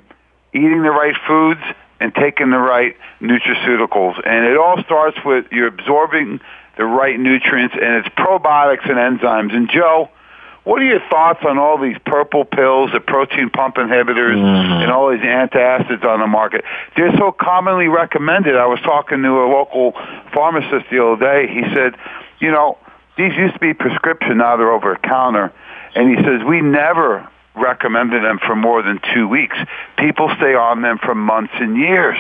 eating 0.54 0.84
the 0.84 0.92
right 0.92 1.16
foods 1.28 1.62
and 2.00 2.14
taking 2.14 2.52
the 2.52 2.60
right 2.60 2.96
nutraceuticals. 3.22 4.22
And 4.26 4.46
it 4.46 4.58
all 4.58 4.82
starts 4.84 5.18
with 5.26 5.46
you're 5.52 5.68
absorbing 5.68 6.40
the 6.78 6.86
right 6.86 7.20
nutrients, 7.20 7.76
and 7.76 8.06
it's 8.06 8.16
probiotics 8.16 8.88
and 8.88 9.20
enzymes. 9.20 9.54
And 9.54 9.70
Joe, 9.70 10.10
what 10.68 10.82
are 10.82 10.86
your 10.86 11.00
thoughts 11.10 11.40
on 11.48 11.58
all 11.58 11.78
these 11.78 11.96
purple 12.06 12.44
pills, 12.44 12.92
the 12.92 13.00
proton 13.00 13.50
pump 13.50 13.76
inhibitors, 13.76 14.36
mm-hmm. 14.36 14.84
and 14.84 14.92
all 14.92 15.10
these 15.10 15.22
antacids 15.22 16.04
on 16.04 16.20
the 16.20 16.28
market? 16.28 16.66
They're 16.98 17.16
so 17.18 17.32
commonly 17.32 17.88
recommended. 17.88 18.58
I 18.58 18.66
was 18.66 18.82
talking 18.82 19.24
to 19.24 19.30
a 19.30 19.48
local 19.48 19.94
pharmacist 20.34 20.92
the 20.92 21.02
other 21.02 21.16
day. 21.16 21.48
He 21.48 21.62
said, 21.74 21.96
you 22.40 22.52
know, 22.52 22.78
these 23.18 23.34
used 23.36 23.54
to 23.54 23.60
be 23.62 23.74
prescription, 23.74 24.40
now 24.40 24.58
they're 24.58 24.74
over 24.74 25.00
the 25.02 25.08
counter. 25.08 25.54
And 25.96 26.10
he 26.10 26.22
says, 26.22 26.44
we 26.46 26.60
never 26.60 27.28
recommended 27.56 28.24
them 28.24 28.38
for 28.46 28.54
more 28.54 28.84
than 28.84 29.00
two 29.14 29.26
weeks. 29.26 29.58
People 29.98 30.30
stay 30.36 30.54
on 30.54 30.82
them 30.82 31.00
for 31.00 31.16
months 31.16 31.54
and 31.56 31.78
years. 31.78 32.18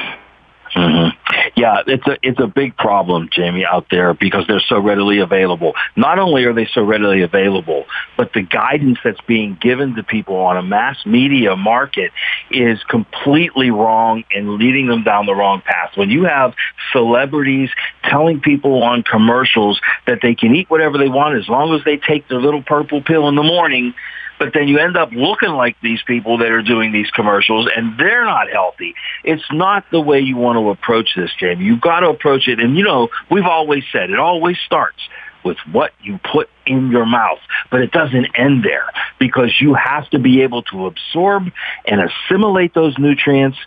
Mm-hmm. 0.75 1.51
Yeah, 1.55 1.81
it's 1.87 2.05
a 2.05 2.17
it's 2.21 2.39
a 2.39 2.47
big 2.47 2.77
problem, 2.77 3.29
Jamie, 3.31 3.65
out 3.65 3.87
there 3.89 4.13
because 4.13 4.45
they're 4.47 4.63
so 4.67 4.79
readily 4.79 5.19
available. 5.19 5.73
Not 5.95 6.19
only 6.19 6.45
are 6.45 6.53
they 6.53 6.67
so 6.71 6.83
readily 6.83 7.21
available, 7.21 7.85
but 8.15 8.33
the 8.33 8.41
guidance 8.41 8.99
that's 9.03 9.21
being 9.21 9.57
given 9.59 9.95
to 9.95 10.03
people 10.03 10.35
on 10.35 10.57
a 10.57 10.61
mass 10.61 10.97
media 11.05 11.55
market 11.55 12.11
is 12.51 12.83
completely 12.83 13.71
wrong 13.71 14.23
and 14.33 14.55
leading 14.55 14.87
them 14.87 15.03
down 15.03 15.25
the 15.25 15.35
wrong 15.35 15.61
path. 15.61 15.91
When 15.95 16.09
you 16.09 16.25
have 16.25 16.53
celebrities 16.91 17.69
telling 18.03 18.39
people 18.39 18.83
on 18.83 19.03
commercials 19.03 19.81
that 20.05 20.19
they 20.21 20.35
can 20.35 20.55
eat 20.55 20.69
whatever 20.69 20.97
they 20.97 21.09
want 21.09 21.37
as 21.37 21.47
long 21.49 21.73
as 21.73 21.83
they 21.85 21.97
take 21.97 22.27
their 22.27 22.39
little 22.39 22.61
purple 22.61 23.01
pill 23.01 23.27
in 23.29 23.35
the 23.35 23.43
morning, 23.43 23.93
but 24.39 24.53
then 24.53 24.67
you 24.67 24.79
end 24.79 24.97
up 24.97 25.11
looking 25.11 25.49
like 25.49 25.75
these 25.81 26.01
people 26.05 26.37
that 26.39 26.51
are 26.51 26.61
doing 26.61 26.91
these 26.91 27.09
commercials 27.11 27.69
and 27.75 27.97
they're 27.97 28.25
not 28.25 28.49
healthy. 28.51 28.95
It's 29.23 29.43
not 29.51 29.85
the 29.91 30.01
way 30.01 30.19
you 30.19 30.37
want 30.37 30.57
to 30.57 30.69
approach 30.69 31.09
this, 31.15 31.31
Jamie. 31.39 31.65
You've 31.65 31.81
got 31.81 32.01
to 32.01 32.09
approach 32.09 32.47
it. 32.47 32.59
And 32.59 32.77
you 32.77 32.83
know, 32.83 33.09
we've 33.31 33.45
always 33.45 33.83
said 33.91 34.09
it 34.09 34.19
always 34.19 34.57
starts 34.65 34.99
with 35.43 35.57
what 35.71 35.93
you 36.01 36.19
put 36.31 36.49
in 36.65 36.91
your 36.91 37.05
mouth. 37.05 37.39
But 37.71 37.81
it 37.81 37.91
doesn't 37.91 38.27
end 38.35 38.63
there 38.63 38.85
because 39.19 39.51
you 39.59 39.73
have 39.73 40.09
to 40.09 40.19
be 40.19 40.41
able 40.41 40.63
to 40.63 40.87
absorb 40.87 41.51
and 41.85 42.01
assimilate 42.01 42.73
those 42.73 42.97
nutrients. 42.97 43.57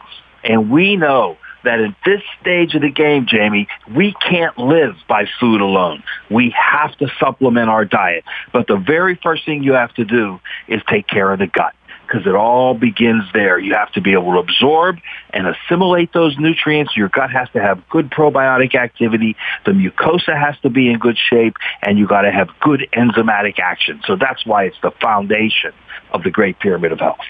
And 0.44 0.70
we 0.70 0.96
know 0.96 1.38
that 1.64 1.80
at 1.80 1.94
this 2.04 2.22
stage 2.40 2.74
of 2.74 2.82
the 2.82 2.90
game, 2.90 3.26
Jamie, 3.26 3.68
we 3.94 4.14
can't 4.14 4.56
live 4.58 4.96
by 5.08 5.26
food 5.38 5.60
alone. 5.60 6.02
We 6.30 6.54
have 6.56 6.96
to 6.98 7.08
supplement 7.18 7.68
our 7.68 7.84
diet. 7.84 8.24
But 8.52 8.66
the 8.66 8.76
very 8.76 9.18
first 9.22 9.44
thing 9.44 9.62
you 9.62 9.74
have 9.74 9.92
to 9.94 10.04
do 10.04 10.40
is 10.68 10.82
take 10.88 11.06
care 11.06 11.32
of 11.32 11.38
the 11.38 11.46
gut 11.46 11.74
because 12.10 12.26
it 12.26 12.34
all 12.34 12.74
begins 12.74 13.22
there. 13.32 13.58
You 13.58 13.74
have 13.74 13.92
to 13.92 14.00
be 14.00 14.12
able 14.12 14.32
to 14.32 14.38
absorb 14.38 14.96
and 15.32 15.46
assimilate 15.46 16.12
those 16.12 16.36
nutrients. 16.38 16.96
Your 16.96 17.08
gut 17.08 17.30
has 17.30 17.48
to 17.50 17.60
have 17.60 17.88
good 17.88 18.10
probiotic 18.10 18.74
activity. 18.74 19.36
The 19.64 19.72
mucosa 19.72 20.36
has 20.36 20.58
to 20.62 20.70
be 20.70 20.90
in 20.90 20.98
good 20.98 21.16
shape 21.16 21.56
and 21.82 21.98
you 21.98 22.08
got 22.08 22.22
to 22.22 22.32
have 22.32 22.48
good 22.60 22.88
enzymatic 22.92 23.60
action. 23.60 24.00
So 24.06 24.16
that's 24.16 24.44
why 24.44 24.64
it's 24.64 24.76
the 24.82 24.90
foundation 25.00 25.72
of 26.12 26.24
the 26.24 26.30
great 26.30 26.58
pyramid 26.58 26.90
of 26.92 26.98
health. 26.98 27.20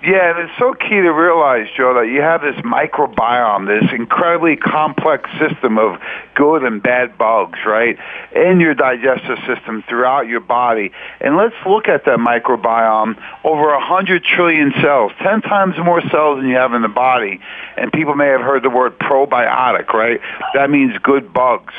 Yeah, 0.00 0.30
and 0.30 0.48
it's 0.48 0.58
so 0.60 0.74
key 0.74 1.00
to 1.02 1.10
realize, 1.10 1.66
Joe, 1.76 1.94
that 1.94 2.06
you 2.06 2.20
have 2.20 2.40
this 2.40 2.54
microbiome, 2.62 3.66
this 3.66 3.90
incredibly 3.92 4.54
complex 4.54 5.28
system 5.40 5.76
of 5.76 6.00
good 6.36 6.62
and 6.62 6.80
bad 6.80 7.18
bugs, 7.18 7.58
right, 7.66 7.98
in 8.32 8.60
your 8.60 8.74
digestive 8.74 9.38
system 9.44 9.82
throughout 9.88 10.28
your 10.28 10.38
body. 10.38 10.92
And 11.20 11.36
let's 11.36 11.56
look 11.66 11.88
at 11.88 12.04
that 12.04 12.18
microbiome. 12.18 13.20
Over 13.42 13.74
a 13.74 13.84
hundred 13.84 14.22
trillion 14.22 14.72
cells, 14.80 15.10
ten 15.20 15.42
times 15.42 15.74
more 15.78 16.00
cells 16.10 16.38
than 16.38 16.48
you 16.48 16.54
have 16.54 16.74
in 16.74 16.82
the 16.82 16.88
body. 16.88 17.40
And 17.76 17.92
people 17.92 18.14
may 18.14 18.28
have 18.28 18.40
heard 18.40 18.62
the 18.62 18.70
word 18.70 19.00
probiotic, 19.00 19.92
right? 19.92 20.20
That 20.54 20.70
means 20.70 20.96
good 21.02 21.32
bugs. 21.32 21.74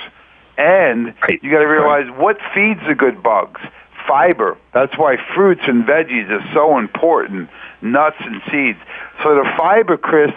And 0.58 1.14
you 1.42 1.52
got 1.52 1.60
to 1.60 1.68
realize 1.68 2.08
what 2.18 2.38
feeds 2.54 2.82
the 2.86 2.96
good 2.96 3.24
bugs 3.24 3.62
fiber. 4.10 4.58
That's 4.74 4.98
why 4.98 5.18
fruits 5.36 5.62
and 5.68 5.86
veggies 5.86 6.30
are 6.30 6.44
so 6.54 6.80
important, 6.80 7.50
nuts 7.82 8.18
and 8.20 8.42
seeds. 8.52 8.80
So 9.24 9.36
the 9.36 9.50
fiber, 9.58 9.98
Chris, 9.98 10.32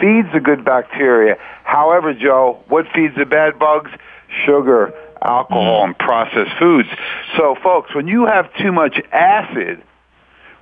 feeds 0.00 0.28
the 0.32 0.40
good 0.40 0.64
bacteria. 0.64 1.36
However, 1.64 2.14
Joe, 2.14 2.62
what 2.68 2.86
feeds 2.94 3.14
the 3.16 3.26
bad 3.26 3.58
bugs? 3.58 3.90
Sugar, 4.44 4.92
alcohol, 5.22 5.84
and 5.84 5.98
processed 5.98 6.56
foods. 6.58 6.88
So, 7.36 7.56
folks, 7.62 7.94
when 7.94 8.08
you 8.08 8.26
have 8.26 8.52
too 8.56 8.72
much 8.72 9.00
acid, 9.12 9.82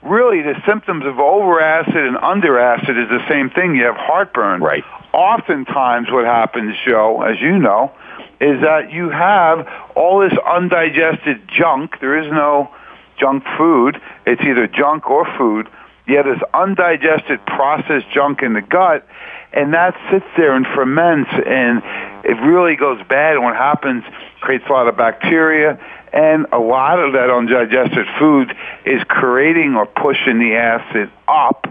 really 0.02 0.42
the 0.42 0.54
symptoms 0.66 1.04
of 1.06 1.18
over 1.18 1.60
acid 1.60 1.96
and 1.96 2.16
under 2.16 2.58
acid 2.58 2.98
is 2.98 3.08
the 3.08 3.26
same 3.28 3.50
thing. 3.50 3.74
You 3.74 3.84
have 3.84 3.96
heartburn. 3.96 4.60
Right. 4.60 4.84
Oftentimes, 5.12 6.10
what 6.10 6.24
happens, 6.24 6.74
Joe, 6.84 7.22
as 7.22 7.40
you 7.40 7.58
know, 7.58 7.92
is 8.40 8.60
that 8.60 8.92
you 8.92 9.10
have 9.10 9.66
all 9.94 10.20
this 10.20 10.36
undigested 10.44 11.48
junk. 11.48 12.00
There 12.00 12.18
is 12.18 12.30
no 12.30 12.70
junk 13.18 13.44
food. 13.56 14.00
It's 14.26 14.42
either 14.42 14.66
junk 14.66 15.08
or 15.08 15.26
food. 15.38 15.68
Have 16.06 16.26
this 16.26 16.40
undigested 16.52 17.44
processed 17.46 18.11
junk 18.12 18.42
in 18.42 18.52
the 18.52 18.61
gut, 18.61 19.06
and 19.52 19.73
that 19.73 19.96
sits 20.11 20.26
there 20.37 20.54
and 20.54 20.66
ferments, 20.66 21.30
and 21.32 21.82
it 22.25 22.40
really 22.42 22.76
goes 22.76 23.00
bad. 23.08 23.34
And 23.34 23.44
what 23.44 23.56
happens 23.56 24.04
creates 24.40 24.64
a 24.68 24.73
lot 24.73 24.87
of 24.87 24.96
bacteria, 24.96 25.80
and 26.12 26.46
a 26.52 26.58
lot 26.58 27.00
of 27.00 27.14
that 27.14 27.30
undigested 27.30 28.06
food 28.18 28.54
is 28.84 29.02
creating 29.08 29.76
or 29.76 29.87
pushing 29.87 30.38
the 30.38 30.54
acid 30.56 31.11
up. 31.26 31.66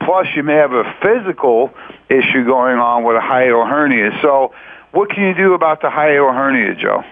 Plus, 0.00 0.26
you 0.34 0.42
may 0.42 0.56
have 0.56 0.72
a 0.72 0.84
physical 1.02 1.72
issue 2.08 2.44
going 2.44 2.78
on 2.78 3.04
with 3.04 3.16
a 3.16 3.20
hiatal 3.20 3.68
hernia. 3.68 4.18
So 4.22 4.52
what 4.92 5.10
can 5.10 5.24
you 5.24 5.34
do 5.34 5.54
about 5.54 5.80
the 5.80 5.88
hiatal 5.88 6.34
hernia, 6.34 6.74
Joe? 6.74 7.04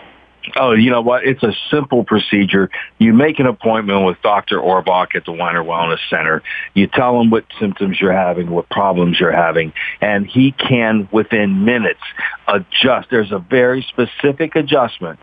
Oh, 0.57 0.73
you 0.73 0.91
know 0.91 1.01
what? 1.01 1.25
It's 1.25 1.43
a 1.43 1.53
simple 1.71 2.05
procedure. 2.05 2.71
You 2.99 3.13
make 3.13 3.39
an 3.39 3.47
appointment 3.47 4.05
with 4.05 4.21
Dr. 4.23 4.59
Orbach 4.59 5.15
at 5.15 5.25
the 5.25 5.33
Weiner 5.33 5.63
Wellness 5.63 5.99
Center. 6.11 6.43
You 6.75 6.87
tell 6.87 7.21
him 7.21 7.31
what 7.31 7.45
symptoms 7.59 8.01
you're 8.01 8.13
having, 8.13 8.51
what 8.51 8.69
problems 8.69 9.19
you're 9.21 9.33
having, 9.33 9.73
and 10.01 10.27
he 10.27 10.53
can, 10.53 11.09
within 11.13 11.65
minutes, 11.65 12.01
adjust. 12.47 13.09
There's 13.11 13.33
a 13.33 13.39
very 13.39 13.87
specific 13.89 14.57
adjustment 14.57 15.19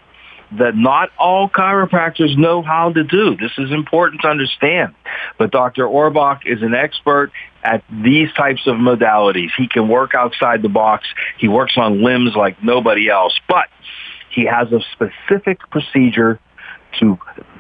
that 0.58 0.76
not 0.76 1.10
all 1.18 1.50
chiropractors 1.50 2.38
know 2.38 2.62
how 2.62 2.92
to 2.92 3.04
do. 3.04 3.36
This 3.36 3.52
is 3.58 3.72
important 3.72 4.22
to 4.22 4.28
understand. 4.28 4.94
But 5.38 5.52
Dr. 5.52 5.86
Orbach 5.86 6.42
is 6.46 6.62
an 6.62 6.74
expert 6.74 7.32
at 7.64 7.84
these 7.90 8.32
types 8.34 8.62
of 8.68 8.76
modalities. 8.76 9.50
He 9.58 9.68
can 9.68 9.90
work 9.90 10.14
outside 10.14 10.62
the 10.62 10.70
box. 10.70 11.08
He 11.40 11.48
works 11.48 11.74
on 11.78 12.04
limbs 12.04 12.36
like 12.36 12.64
nobody 12.64 13.10
else. 13.10 13.38
But 13.48 13.68
he 14.36 14.46
has 14.46 14.72
a 14.72 14.82
specific 14.92 15.60
procedure 15.72 16.40
to 17.00 17.18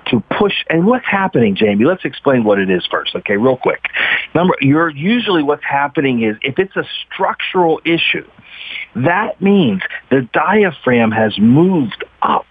to 0.07 0.19
push. 0.37 0.53
And 0.69 0.85
what's 0.85 1.07
happening 1.07 1.55
jamie? 1.55 1.85
Let's 1.85 2.05
explain 2.05 2.43
what 2.43 2.59
it 2.59 2.69
is 2.69 2.85
first 2.91 3.15
okay 3.15 3.37
real 3.37 3.57
quick. 3.57 3.85
Number 4.35 4.53
you're 4.61 4.89
usually 4.89 5.41
what's 5.41 5.63
happening 5.63 6.21
is 6.21 6.35
if 6.41 6.59
it's 6.59 6.75
a 6.75 6.85
structural 7.11 7.81
issue 7.85 8.27
that 8.95 9.41
means 9.41 9.81
the 10.09 10.27
diaphragm 10.33 11.11
has 11.11 11.37
moved 11.37 12.03
up 12.21 12.45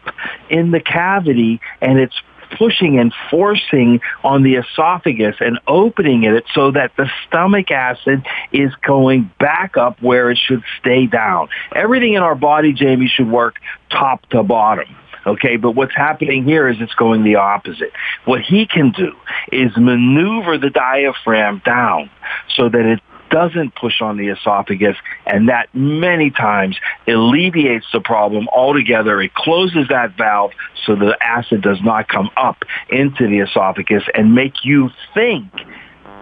in 0.51 0.71
the 0.71 0.81
cavity 0.81 1.61
and 1.81 1.99
it's 1.99 2.15
pushing 2.59 2.99
and 2.99 3.13
forcing 3.31 4.01
on 4.23 4.43
the 4.43 4.57
esophagus 4.57 5.37
and 5.41 5.59
opening 5.67 6.25
it 6.25 6.45
so 6.55 6.71
that 6.71 6.93
the 6.97 7.09
stomach 7.27 7.71
acid 7.71 8.25
is 8.53 8.73
going 8.87 9.31
back 9.39 9.77
up 9.77 10.01
where 10.03 10.31
it 10.31 10.39
should 10.39 10.63
stay 10.81 11.07
down. 11.07 11.49
Everything 11.75 12.15
in 12.15 12.23
our 12.23 12.35
body, 12.35 12.73
Jamie, 12.73 13.09
should 13.09 13.31
work 13.31 13.57
top 13.91 14.27
to 14.31 14.43
bottom. 14.43 14.95
Okay, 15.27 15.57
but 15.57 15.71
what's 15.71 15.95
happening 15.95 16.45
here 16.45 16.69
is 16.69 16.77
it's 16.81 16.95
going 16.95 17.25
the 17.25 17.37
opposite. 17.37 17.93
What 18.27 18.43
he 18.43 18.67
can 18.67 18.91
do 18.91 19.13
is 19.51 19.75
maneuver 19.77 20.59
the 20.59 20.69
diaphragm 20.69 21.63
down 21.65 22.11
so 22.55 22.69
that 22.69 22.85
it 22.85 23.01
doesn't 23.35 23.75
push 23.75 24.01
on 24.01 24.17
the 24.17 24.29
esophagus, 24.29 24.97
and 25.27 25.49
that 25.49 25.69
many 25.75 26.31
times 26.31 26.79
alleviates 27.09 27.85
the 27.93 27.99
problem 27.99 28.47
altogether. 28.49 29.21
It 29.21 29.35
closes 29.35 29.89
that 29.89 30.17
valve 30.17 30.53
so 30.87 30.95
the 30.95 31.17
acid 31.21 31.61
does 31.61 31.83
not 31.83 32.07
come 32.07 32.31
up 32.37 32.59
into 32.91 33.27
the 33.27 33.41
esophagus 33.41 34.05
and 34.15 34.37
make 34.37 34.65
you 34.65 34.91
think 35.15 35.47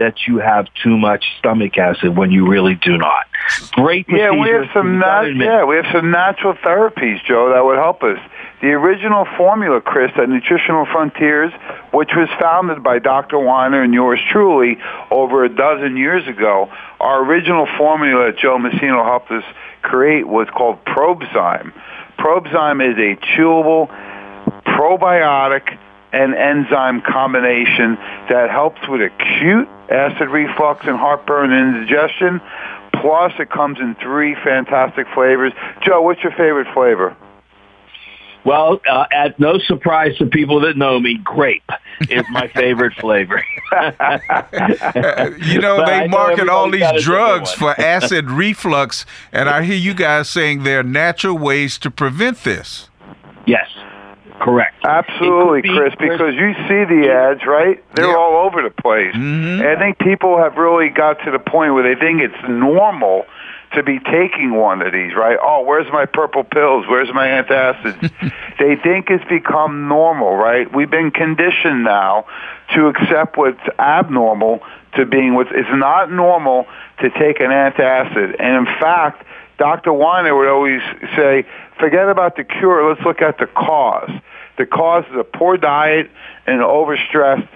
that 0.02 0.26
you 0.26 0.38
have 0.38 0.66
too 0.82 0.98
much 0.98 1.24
stomach 1.38 1.78
acid 1.78 2.16
when 2.16 2.32
you 2.32 2.48
really 2.48 2.74
do 2.74 2.98
not. 2.98 3.26
Great. 3.72 4.06
Yeah, 4.08 4.32
we 4.32 4.48
have 4.50 4.66
some 4.74 4.98
nat- 4.98 5.34
yeah 5.36 5.64
we 5.64 5.76
have 5.76 5.86
some 5.92 6.10
natural 6.10 6.54
therapies, 6.54 7.22
Joe, 7.24 7.50
that 7.54 7.64
would 7.64 7.78
help 7.78 8.02
us. 8.02 8.18
The 8.60 8.68
original 8.68 9.26
formula, 9.36 9.80
Chris, 9.80 10.12
at 10.16 10.28
Nutritional 10.28 10.86
Frontiers, 10.86 11.52
which 11.92 12.10
was 12.14 12.28
founded 12.40 12.82
by 12.82 12.98
Dr. 12.98 13.38
Weiner 13.38 13.82
and 13.82 13.92
yours 13.92 14.20
truly 14.30 14.78
over 15.10 15.44
a 15.44 15.48
dozen 15.48 15.96
years 15.96 16.26
ago, 16.28 16.70
our 17.00 17.24
original 17.24 17.66
formula 17.76 18.26
that 18.26 18.38
Joe 18.38 18.58
Messino 18.58 19.04
helped 19.04 19.30
us 19.30 19.44
create 19.82 20.26
was 20.26 20.48
called 20.56 20.84
Probezyme. 20.84 21.72
Probezyme 22.18 22.80
is 22.88 22.96
a 22.98 23.16
chewable 23.34 23.88
probiotic 24.64 25.78
and 26.12 26.34
enzyme 26.34 27.00
combination 27.02 27.96
that 28.28 28.50
helps 28.50 28.86
with 28.88 29.00
acute 29.00 29.68
acid 29.88 30.28
reflux 30.28 30.86
and 30.86 30.96
heartburn 30.96 31.52
and 31.52 31.76
indigestion. 31.76 32.40
Plus, 32.94 33.32
it 33.38 33.50
comes 33.50 33.80
in 33.80 33.94
three 33.96 34.34
fantastic 34.34 35.06
flavors. 35.14 35.52
Joe, 35.82 36.02
what's 36.02 36.22
your 36.22 36.32
favorite 36.32 36.72
flavor? 36.74 37.16
Well, 38.44 38.80
uh, 38.88 39.06
at 39.12 39.38
no 39.38 39.58
surprise 39.58 40.16
to 40.18 40.26
people 40.26 40.60
that 40.60 40.76
know 40.76 40.98
me, 40.98 41.16
grape 41.18 41.70
is 42.10 42.24
my 42.30 42.48
favorite 42.54 42.94
flavor. 42.94 43.42
you 43.72 45.60
know, 45.60 45.76
but 45.76 45.86
they 45.86 46.08
market 46.08 46.48
all 46.48 46.68
these 46.70 47.02
drugs 47.02 47.52
for 47.52 47.70
acid 47.80 48.30
reflux, 48.30 49.06
and 49.30 49.48
I 49.48 49.62
hear 49.62 49.76
you 49.76 49.94
guys 49.94 50.28
saying 50.28 50.64
there 50.64 50.80
are 50.80 50.84
natural 50.84 51.38
ways 51.38 51.78
to 51.78 51.90
prevent 51.90 52.42
this. 52.42 52.88
Yes. 53.46 53.68
Correct. 54.40 54.84
Absolutely, 54.84 55.62
be, 55.62 55.68
Chris, 55.68 55.94
because 55.98 56.34
you 56.34 56.54
see 56.68 56.84
the 56.84 57.10
ads, 57.12 57.46
right? 57.46 57.82
They're 57.94 58.08
yeah. 58.08 58.16
all 58.16 58.46
over 58.46 58.62
the 58.62 58.70
place. 58.70 59.14
Mm-hmm. 59.14 59.62
And 59.62 59.68
I 59.68 59.78
think 59.78 59.98
people 59.98 60.38
have 60.38 60.56
really 60.56 60.88
got 60.88 61.24
to 61.24 61.30
the 61.30 61.38
point 61.38 61.74
where 61.74 61.82
they 61.82 61.98
think 61.98 62.22
it's 62.22 62.48
normal 62.48 63.26
to 63.74 63.82
be 63.82 63.98
taking 63.98 64.52
one 64.52 64.82
of 64.82 64.92
these, 64.92 65.14
right? 65.14 65.38
Oh, 65.40 65.62
where's 65.64 65.90
my 65.92 66.06
purple 66.06 66.44
pills? 66.44 66.84
Where's 66.88 67.12
my 67.14 67.28
antacids? 67.28 68.00
they 68.58 68.76
think 68.76 69.08
it's 69.08 69.24
become 69.28 69.88
normal, 69.88 70.36
right? 70.36 70.72
We've 70.74 70.90
been 70.90 71.10
conditioned 71.10 71.84
now 71.84 72.26
to 72.74 72.88
accept 72.88 73.36
what's 73.36 73.60
abnormal 73.78 74.60
to 74.96 75.06
being 75.06 75.34
what 75.34 75.46
is 75.48 75.52
it's 75.56 75.68
not 75.72 76.10
normal 76.10 76.66
to 77.00 77.10
take 77.10 77.40
an 77.40 77.50
antacid. 77.50 78.36
And 78.38 78.66
in 78.68 78.74
fact, 78.78 79.24
Dr. 79.58 79.92
Weiner 79.92 80.36
would 80.36 80.48
always 80.48 80.82
say, 81.16 81.46
forget 81.78 82.08
about 82.08 82.36
the 82.36 82.44
cure, 82.44 82.88
let's 82.88 83.04
look 83.04 83.22
at 83.22 83.38
the 83.38 83.46
cause. 83.46 84.10
The 84.58 84.66
cause 84.66 85.04
is 85.10 85.16
a 85.16 85.24
poor 85.24 85.56
diet 85.56 86.10
and 86.46 86.60
overstressed 86.60 87.48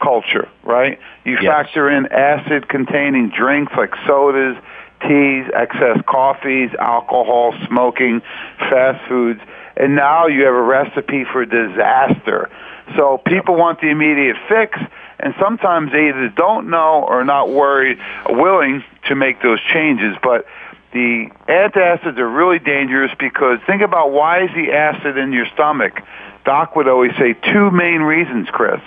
culture, 0.00 0.48
right? 0.62 0.98
You 1.24 1.34
yes. 1.34 1.44
factor 1.44 1.90
in 1.90 2.06
acid-containing 2.06 3.30
drinks 3.30 3.72
like 3.76 3.94
sodas, 4.06 4.56
teas, 5.02 5.46
excess 5.54 5.98
coffees, 6.06 6.70
alcohol, 6.78 7.54
smoking, 7.68 8.22
fast 8.58 9.06
foods, 9.08 9.40
and 9.76 9.94
now 9.94 10.26
you 10.26 10.44
have 10.44 10.54
a 10.54 10.62
recipe 10.62 11.24
for 11.24 11.44
disaster. 11.44 12.50
So 12.96 13.18
people 13.18 13.56
want 13.56 13.80
the 13.80 13.88
immediate 13.88 14.36
fix, 14.48 14.78
and 15.18 15.34
sometimes 15.38 15.92
they 15.92 16.08
either 16.08 16.28
don't 16.28 16.70
know 16.70 17.04
or 17.06 17.20
are 17.20 17.24
not 17.24 17.50
worried, 17.50 17.98
willing 18.28 18.82
to 19.06 19.14
make 19.14 19.42
those 19.42 19.60
changes. 19.60 20.16
But 20.22 20.46
the 20.92 21.30
antacids 21.48 22.18
are 22.18 22.28
really 22.28 22.58
dangerous 22.58 23.12
because 23.18 23.58
think 23.66 23.82
about 23.82 24.12
why 24.12 24.44
is 24.44 24.50
the 24.54 24.72
acid 24.72 25.16
in 25.16 25.32
your 25.32 25.46
stomach? 25.54 26.00
Doc 26.44 26.74
would 26.74 26.88
always 26.88 27.12
say 27.18 27.34
two 27.34 27.70
main 27.70 28.00
reasons, 28.00 28.48
Chris. 28.50 28.80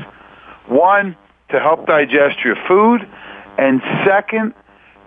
One, 0.68 1.16
to 1.50 1.60
help 1.60 1.86
digest 1.86 2.44
your 2.44 2.56
food, 2.68 3.08
and 3.58 3.82
second, 4.06 4.54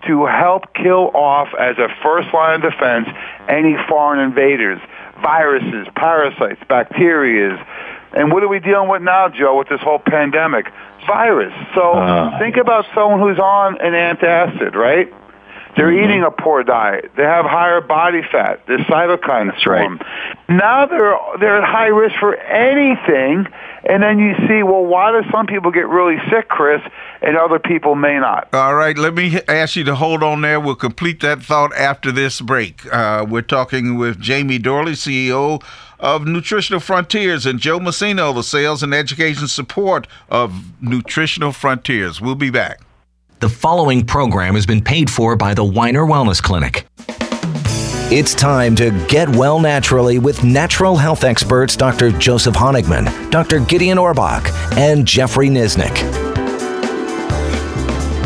to 0.07 0.25
help 0.25 0.73
kill 0.73 1.11
off 1.13 1.49
as 1.59 1.77
a 1.77 1.89
first 2.01 2.33
line 2.33 2.63
of 2.63 2.71
defense 2.71 3.07
any 3.49 3.75
foreign 3.87 4.19
invaders, 4.19 4.79
viruses, 5.21 5.87
parasites, 5.95 6.61
bacteria. 6.69 7.57
And 8.13 8.31
what 8.31 8.43
are 8.43 8.47
we 8.47 8.59
dealing 8.59 8.89
with 8.89 9.01
now, 9.01 9.29
Joe, 9.29 9.57
with 9.57 9.67
this 9.67 9.81
whole 9.81 9.99
pandemic? 9.99 10.71
Virus. 11.05 11.53
So 11.75 11.93
uh, 11.93 12.39
think 12.39 12.57
about 12.57 12.85
someone 12.95 13.19
who's 13.19 13.39
on 13.39 13.79
an 13.81 13.93
antacid, 13.93 14.73
right? 14.73 15.13
They're 15.77 15.91
mm-hmm. 15.91 16.03
eating 16.03 16.23
a 16.23 16.31
poor 16.31 16.63
diet. 16.63 17.11
They 17.15 17.23
have 17.23 17.45
higher 17.45 17.81
body 17.81 18.21
fat. 18.31 18.65
Their 18.67 18.79
cytokine 18.79 19.57
storm. 19.59 19.97
Right. 19.97 20.49
Now 20.49 20.87
they're 20.87 21.17
they're 21.39 21.61
at 21.61 21.63
high 21.63 21.87
risk 21.87 22.15
for 22.19 22.35
anything. 22.35 23.47
And 23.89 24.03
then 24.03 24.19
you 24.19 24.33
see, 24.47 24.63
well, 24.63 24.83
why 24.83 25.11
do 25.11 25.29
some 25.31 25.45
people 25.45 25.71
get 25.71 25.87
really 25.87 26.17
sick, 26.29 26.49
Chris, 26.49 26.81
and 27.21 27.37
other 27.37 27.57
people 27.57 27.95
may 27.95 28.19
not? 28.19 28.49
All 28.53 28.75
right, 28.75 28.97
let 28.97 29.13
me 29.13 29.39
ask 29.47 29.77
you 29.77 29.85
to 29.85 29.95
hold 29.95 30.23
on 30.23 30.41
there. 30.41 30.59
We'll 30.59 30.75
complete 30.75 31.21
that 31.21 31.41
thought 31.41 31.73
after 31.73 32.11
this 32.11 32.41
break. 32.41 32.91
Uh, 32.91 33.25
we're 33.29 33.43
talking 33.43 33.97
with 33.97 34.19
Jamie 34.19 34.59
Dorley, 34.59 34.91
CEO 34.91 35.63
of 35.99 36.25
Nutritional 36.25 36.81
Frontiers, 36.81 37.45
and 37.45 37.59
Joe 37.59 37.79
Messino, 37.79 38.33
the 38.35 38.43
sales 38.43 38.83
and 38.83 38.93
education 38.93 39.47
support 39.47 40.05
of 40.29 40.81
Nutritional 40.81 41.53
Frontiers. 41.53 42.19
We'll 42.19 42.35
be 42.35 42.49
back. 42.49 42.81
The 43.39 43.49
following 43.49 44.03
program 44.03 44.55
has 44.55 44.65
been 44.65 44.81
paid 44.81 45.11
for 45.11 45.35
by 45.35 45.53
the 45.53 45.63
Weiner 45.63 46.07
Wellness 46.07 46.41
Clinic. 46.41 46.87
It's 48.11 48.33
time 48.33 48.75
to 48.77 48.89
get 49.07 49.29
well 49.29 49.59
naturally 49.59 50.17
with 50.17 50.43
natural 50.43 50.95
health 50.95 51.23
experts 51.23 51.75
Dr. 51.75 52.09
Joseph 52.13 52.55
Honigman, 52.55 53.29
Dr. 53.29 53.59
Gideon 53.59 53.99
Orbach, 53.99 54.49
and 54.75 55.05
Jeffrey 55.05 55.49
Nisnik. 55.49 55.95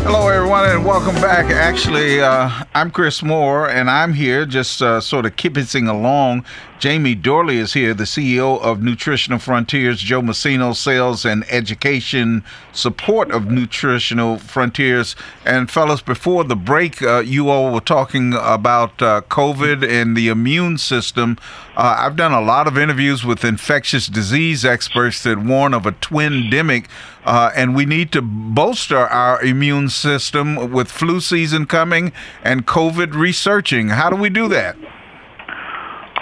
Hello, 0.04 0.28
everyone, 0.28 0.70
and 0.70 0.82
welcome 0.82 1.14
back. 1.16 1.50
Actually, 1.50 2.22
uh, 2.22 2.64
I'm 2.74 2.90
Chris 2.90 3.22
Moore, 3.22 3.68
and 3.68 3.90
I'm 3.90 4.14
here 4.14 4.46
just 4.46 4.80
uh, 4.80 4.98
sort 5.02 5.26
of 5.26 5.36
kibitzing 5.36 5.90
along 5.90 6.46
Jamie 6.82 7.14
Dorley 7.14 7.58
is 7.58 7.74
here, 7.74 7.94
the 7.94 8.02
CEO 8.02 8.60
of 8.60 8.82
Nutritional 8.82 9.38
Frontiers, 9.38 10.00
Joe 10.00 10.20
Messino, 10.20 10.74
sales 10.74 11.24
and 11.24 11.44
education 11.48 12.42
support 12.72 13.30
of 13.30 13.48
Nutritional 13.48 14.38
Frontiers. 14.38 15.14
And, 15.46 15.70
fellas, 15.70 16.02
before 16.02 16.42
the 16.42 16.56
break, 16.56 17.00
uh, 17.00 17.20
you 17.20 17.50
all 17.50 17.72
were 17.72 17.78
talking 17.78 18.34
about 18.34 19.00
uh, 19.00 19.20
COVID 19.28 19.88
and 19.88 20.16
the 20.16 20.26
immune 20.26 20.76
system. 20.76 21.38
Uh, 21.76 21.94
I've 22.00 22.16
done 22.16 22.32
a 22.32 22.40
lot 22.40 22.66
of 22.66 22.76
interviews 22.76 23.24
with 23.24 23.44
infectious 23.44 24.08
disease 24.08 24.64
experts 24.64 25.22
that 25.22 25.38
warn 25.38 25.74
of 25.74 25.86
a 25.86 25.92
twindemic, 25.92 26.86
uh, 27.24 27.52
and 27.54 27.76
we 27.76 27.86
need 27.86 28.10
to 28.10 28.22
bolster 28.22 28.98
our 28.98 29.40
immune 29.40 29.88
system 29.88 30.72
with 30.72 30.90
flu 30.90 31.20
season 31.20 31.66
coming 31.66 32.10
and 32.42 32.66
COVID 32.66 33.14
researching. 33.14 33.90
How 33.90 34.10
do 34.10 34.16
we 34.16 34.30
do 34.30 34.48
that? 34.48 34.76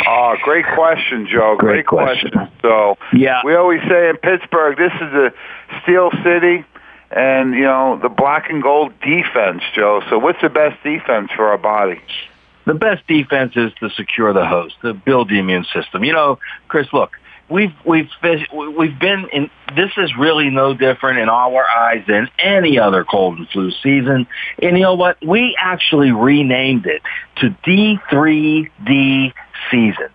Oh, 0.06 0.34
great 0.42 0.64
question, 0.74 1.26
Joe. 1.30 1.56
Great, 1.58 1.84
great 1.84 1.86
question. 1.86 2.30
question. 2.30 2.52
So, 2.62 2.96
yeah, 3.12 3.40
we 3.44 3.54
always 3.54 3.80
say 3.88 4.08
in 4.08 4.16
Pittsburgh, 4.16 4.76
this 4.76 4.92
is 4.94 5.12
a 5.12 5.32
steel 5.82 6.10
city, 6.24 6.64
and 7.10 7.54
you 7.54 7.62
know 7.62 7.98
the 8.00 8.08
black 8.08 8.50
and 8.50 8.62
gold 8.62 8.92
defense, 9.00 9.62
Joe. 9.74 10.02
So, 10.08 10.18
what's 10.18 10.40
the 10.40 10.48
best 10.48 10.82
defense 10.82 11.30
for 11.34 11.48
our 11.48 11.58
body? 11.58 12.00
The 12.66 12.74
best 12.74 13.06
defense 13.06 13.52
is 13.56 13.72
to 13.80 13.90
secure 13.90 14.32
the 14.32 14.46
host, 14.46 14.76
to 14.82 14.94
build 14.94 15.28
the 15.28 15.38
immune 15.38 15.64
system. 15.72 16.04
You 16.04 16.12
know, 16.12 16.38
Chris, 16.68 16.86
look, 16.92 17.10
we've 17.50 17.74
we've 17.84 18.08
we've 18.22 18.98
been 18.98 19.28
in. 19.32 19.50
This 19.76 19.90
is 19.96 20.12
really 20.18 20.50
no 20.50 20.74
different 20.74 21.18
in 21.18 21.28
our 21.28 21.68
eyes 21.68 22.04
than 22.06 22.28
any 22.38 22.78
other 22.78 23.04
cold 23.04 23.38
and 23.38 23.48
flu 23.48 23.70
season. 23.82 24.26
And 24.62 24.76
you 24.76 24.82
know 24.82 24.94
what? 24.94 25.18
We 25.24 25.56
actually 25.58 26.12
renamed 26.12 26.86
it 26.86 27.02
to 27.36 27.50
D3D 27.66 29.32
season. 29.70 30.08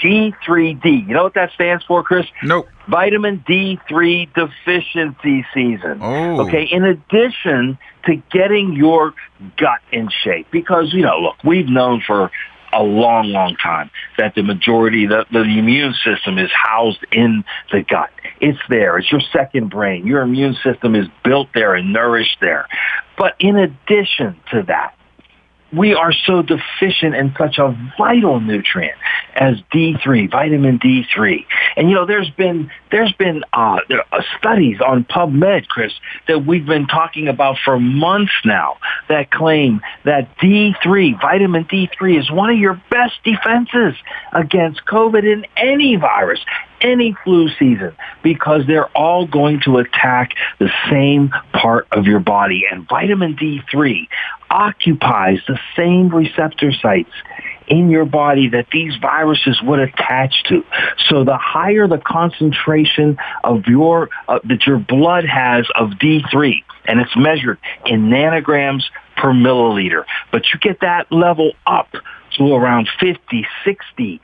D3D. 0.00 1.08
You 1.08 1.14
know 1.14 1.24
what 1.24 1.34
that 1.34 1.52
stands 1.52 1.84
for, 1.84 2.02
Chris? 2.02 2.26
Nope. 2.42 2.68
Vitamin 2.88 3.42
D3 3.48 4.28
deficiency 4.34 5.46
season. 5.54 5.98
Oh. 6.02 6.46
Okay, 6.46 6.64
in 6.64 6.84
addition 6.84 7.78
to 8.06 8.16
getting 8.30 8.74
your 8.74 9.14
gut 9.56 9.80
in 9.92 10.10
shape, 10.22 10.48
because, 10.50 10.92
you 10.92 11.02
know, 11.02 11.18
look, 11.18 11.36
we've 11.44 11.68
known 11.68 12.02
for 12.06 12.30
a 12.74 12.82
long, 12.82 13.28
long 13.28 13.56
time 13.56 13.90
that 14.18 14.34
the 14.34 14.42
majority, 14.42 15.06
the, 15.06 15.24
the 15.30 15.42
immune 15.42 15.94
system 16.04 16.38
is 16.38 16.50
housed 16.52 17.04
in 17.12 17.44
the 17.72 17.82
gut. 17.82 18.10
It's 18.40 18.58
there. 18.68 18.98
It's 18.98 19.10
your 19.10 19.22
second 19.32 19.70
brain. 19.70 20.06
Your 20.06 20.22
immune 20.22 20.56
system 20.62 20.94
is 20.94 21.06
built 21.24 21.48
there 21.54 21.74
and 21.74 21.92
nourished 21.92 22.38
there. 22.40 22.66
But 23.16 23.34
in 23.38 23.56
addition 23.56 24.40
to 24.50 24.64
that, 24.66 24.94
we 25.76 25.94
are 25.94 26.12
so 26.12 26.42
deficient 26.42 27.14
in 27.14 27.34
such 27.38 27.58
a 27.58 27.76
vital 27.98 28.40
nutrient 28.40 28.96
as 29.34 29.56
D3, 29.72 30.30
vitamin 30.30 30.78
D3. 30.78 31.44
And 31.76 31.88
you 31.88 31.94
know, 31.94 32.06
there's 32.06 32.30
been 32.30 32.70
there's 32.90 33.12
been 33.12 33.42
uh, 33.52 33.78
studies 34.38 34.78
on 34.80 35.04
PubMed, 35.04 35.66
Chris, 35.66 35.92
that 36.28 36.46
we've 36.46 36.66
been 36.66 36.86
talking 36.86 37.28
about 37.28 37.56
for 37.64 37.78
months 37.78 38.32
now 38.44 38.78
that 39.08 39.30
claim 39.30 39.80
that 40.04 40.38
D3, 40.38 41.20
vitamin 41.20 41.64
D3, 41.64 42.20
is 42.20 42.30
one 42.30 42.50
of 42.50 42.58
your 42.58 42.80
best 42.90 43.14
defenses 43.24 43.94
against 44.32 44.84
COVID 44.86 45.24
in 45.24 45.46
any 45.56 45.96
virus 45.96 46.40
any 46.80 47.16
flu 47.24 47.48
season 47.58 47.96
because 48.22 48.66
they're 48.66 48.88
all 48.96 49.26
going 49.26 49.60
to 49.64 49.78
attack 49.78 50.32
the 50.58 50.70
same 50.90 51.30
part 51.52 51.86
of 51.92 52.06
your 52.06 52.20
body. 52.20 52.64
And 52.70 52.86
vitamin 52.88 53.36
D3 53.36 54.08
occupies 54.50 55.38
the 55.48 55.58
same 55.76 56.08
receptor 56.08 56.72
sites 56.72 57.10
in 57.66 57.90
your 57.90 58.04
body 58.04 58.48
that 58.50 58.66
these 58.72 58.94
viruses 58.96 59.60
would 59.62 59.78
attach 59.78 60.42
to. 60.44 60.64
So 61.08 61.24
the 61.24 61.36
higher 61.36 61.88
the 61.88 61.98
concentration 61.98 63.16
of 63.42 63.66
your 63.66 64.10
uh, 64.28 64.40
that 64.44 64.66
your 64.66 64.78
blood 64.78 65.24
has 65.24 65.66
of 65.74 65.90
D3 65.90 66.62
and 66.86 67.00
it's 67.00 67.16
measured 67.16 67.58
in 67.86 68.10
nanograms 68.10 68.82
per 69.16 69.32
milliliter, 69.32 70.04
but 70.30 70.42
you 70.52 70.58
get 70.60 70.80
that 70.80 71.10
level 71.10 71.52
up 71.66 71.88
to 72.36 72.54
around 72.54 72.88
50, 73.00 73.46
60, 73.64 74.20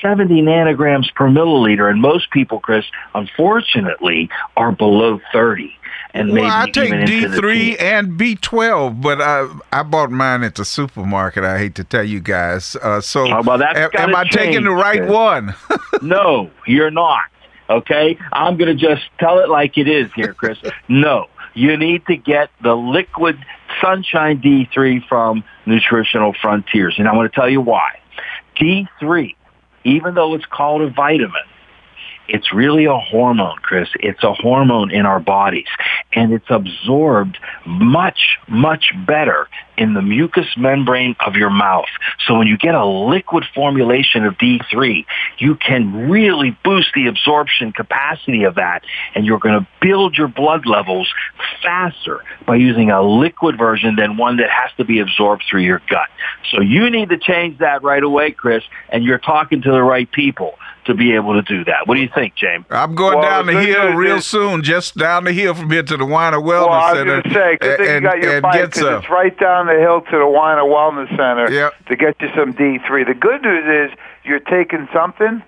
70 0.00 0.42
nanograms 0.42 1.12
per 1.14 1.28
milliliter. 1.28 1.90
And 1.90 2.00
most 2.00 2.30
people, 2.30 2.60
Chris, 2.60 2.84
unfortunately, 3.14 4.30
are 4.56 4.72
below 4.72 5.20
30 5.32 5.72
and 6.14 6.32
well, 6.32 6.42
maybe 6.42 6.50
I 6.50 6.70
take 6.70 7.06
D 7.06 7.26
three 7.28 7.76
and 7.78 8.18
B 8.18 8.34
twelve, 8.36 9.00
but 9.00 9.20
I 9.20 9.48
I 9.72 9.82
bought 9.82 10.10
mine 10.10 10.42
at 10.42 10.54
the 10.54 10.64
supermarket. 10.64 11.44
I 11.44 11.58
hate 11.58 11.74
to 11.76 11.84
tell 11.84 12.04
you 12.04 12.20
guys. 12.20 12.76
Uh, 12.76 13.00
so 13.00 13.22
oh, 13.22 13.42
well, 13.42 13.62
am, 13.62 13.90
am 13.94 14.14
I 14.14 14.24
taking 14.30 14.64
the 14.64 14.70
right 14.70 15.06
one? 15.06 15.54
no, 16.02 16.50
you're 16.66 16.90
not. 16.90 17.24
Okay, 17.70 18.18
I'm 18.32 18.58
going 18.58 18.76
to 18.76 18.86
just 18.86 19.02
tell 19.18 19.38
it 19.38 19.48
like 19.48 19.78
it 19.78 19.88
is 19.88 20.12
here, 20.14 20.34
Chris. 20.34 20.58
no, 20.88 21.28
you 21.54 21.76
need 21.76 22.06
to 22.06 22.16
get 22.16 22.50
the 22.62 22.74
liquid 22.74 23.36
Sunshine 23.80 24.40
D3 24.40 25.06
from 25.08 25.44
Nutritional 25.66 26.34
Frontiers, 26.40 26.94
and 26.98 27.08
I 27.08 27.14
want 27.14 27.32
to 27.32 27.40
tell 27.40 27.48
you 27.48 27.60
why. 27.60 27.98
D3, 28.56 29.34
even 29.84 30.14
though 30.14 30.34
it's 30.34 30.46
called 30.46 30.82
a 30.82 30.90
vitamin, 30.90 31.32
it's 32.28 32.52
really 32.52 32.84
a 32.84 32.96
hormone, 32.96 33.56
Chris. 33.62 33.88
It's 34.00 34.22
a 34.22 34.32
hormone 34.32 34.90
in 34.90 35.06
our 35.06 35.20
bodies 35.20 35.66
and 36.14 36.32
it's 36.32 36.46
absorbed 36.48 37.38
much, 37.66 38.38
much 38.48 38.92
better 39.06 39.48
in 39.76 39.94
the 39.94 40.02
mucous 40.02 40.46
membrane 40.56 41.16
of 41.24 41.34
your 41.34 41.50
mouth. 41.50 41.88
So 42.26 42.36
when 42.36 42.46
you 42.46 42.56
get 42.56 42.74
a 42.74 42.84
liquid 42.84 43.44
formulation 43.54 44.24
of 44.24 44.34
D3, 44.34 45.04
you 45.38 45.56
can 45.56 46.10
really 46.10 46.56
boost 46.64 46.88
the 46.94 47.06
absorption 47.06 47.72
capacity 47.72 48.44
of 48.44 48.56
that 48.56 48.82
and 49.14 49.24
you're 49.24 49.38
going 49.38 49.58
to 49.58 49.66
build 49.80 50.16
your 50.16 50.28
blood 50.28 50.66
levels 50.66 51.12
faster 51.62 52.22
by 52.46 52.56
using 52.56 52.90
a 52.90 53.02
liquid 53.02 53.56
version 53.58 53.96
than 53.96 54.16
one 54.16 54.36
that 54.38 54.50
has 54.50 54.70
to 54.76 54.84
be 54.84 55.00
absorbed 55.00 55.44
through 55.48 55.62
your 55.62 55.80
gut. 55.88 56.08
So 56.50 56.60
you 56.60 56.90
need 56.90 57.08
to 57.10 57.18
change 57.18 57.58
that 57.58 57.82
right 57.82 58.02
away, 58.02 58.32
Chris, 58.32 58.62
and 58.90 59.04
you're 59.04 59.18
talking 59.18 59.62
to 59.62 59.70
the 59.70 59.82
right 59.82 60.10
people 60.10 60.58
to 60.84 60.94
be 60.94 61.14
able 61.14 61.34
to 61.34 61.42
do 61.42 61.64
that. 61.64 61.86
What 61.86 61.94
do 61.94 62.00
you 62.00 62.10
think, 62.12 62.34
James? 62.34 62.64
I'm 62.70 62.94
going 62.94 63.18
well, 63.18 63.22
down 63.22 63.46
the 63.46 63.60
hill 63.60 63.94
real 63.94 64.16
is, 64.16 64.26
soon, 64.26 64.62
just 64.62 64.96
down 64.96 65.24
the 65.24 65.32
hill 65.32 65.54
from 65.54 65.70
here 65.70 65.82
to 65.82 65.96
the 65.96 66.04
Weiner 66.04 66.38
Wellness 66.38 66.46
well, 66.46 66.70
I 66.70 66.92
was 66.92 66.98
Center. 66.98 67.22
Say, 67.32 67.58
and, 67.60 68.04
you 68.04 68.10
got 68.10 68.22
your 68.22 68.32
and 68.34 68.42
bike, 68.42 68.74
get 68.74 68.84
It's 68.84 69.10
right 69.10 69.38
down 69.38 69.61
the 69.66 69.78
hill 69.78 70.00
to 70.00 70.18
the 70.18 70.26
Weiner 70.26 70.62
Wellness 70.62 71.08
Center 71.10 71.50
yep. 71.50 71.72
to 71.86 71.96
get 71.96 72.20
you 72.20 72.28
some 72.36 72.52
D3. 72.54 73.06
The 73.06 73.14
good 73.14 73.42
news 73.42 73.90
is 73.90 73.98
you're 74.24 74.40
taking 74.40 74.88
something. 74.92 75.42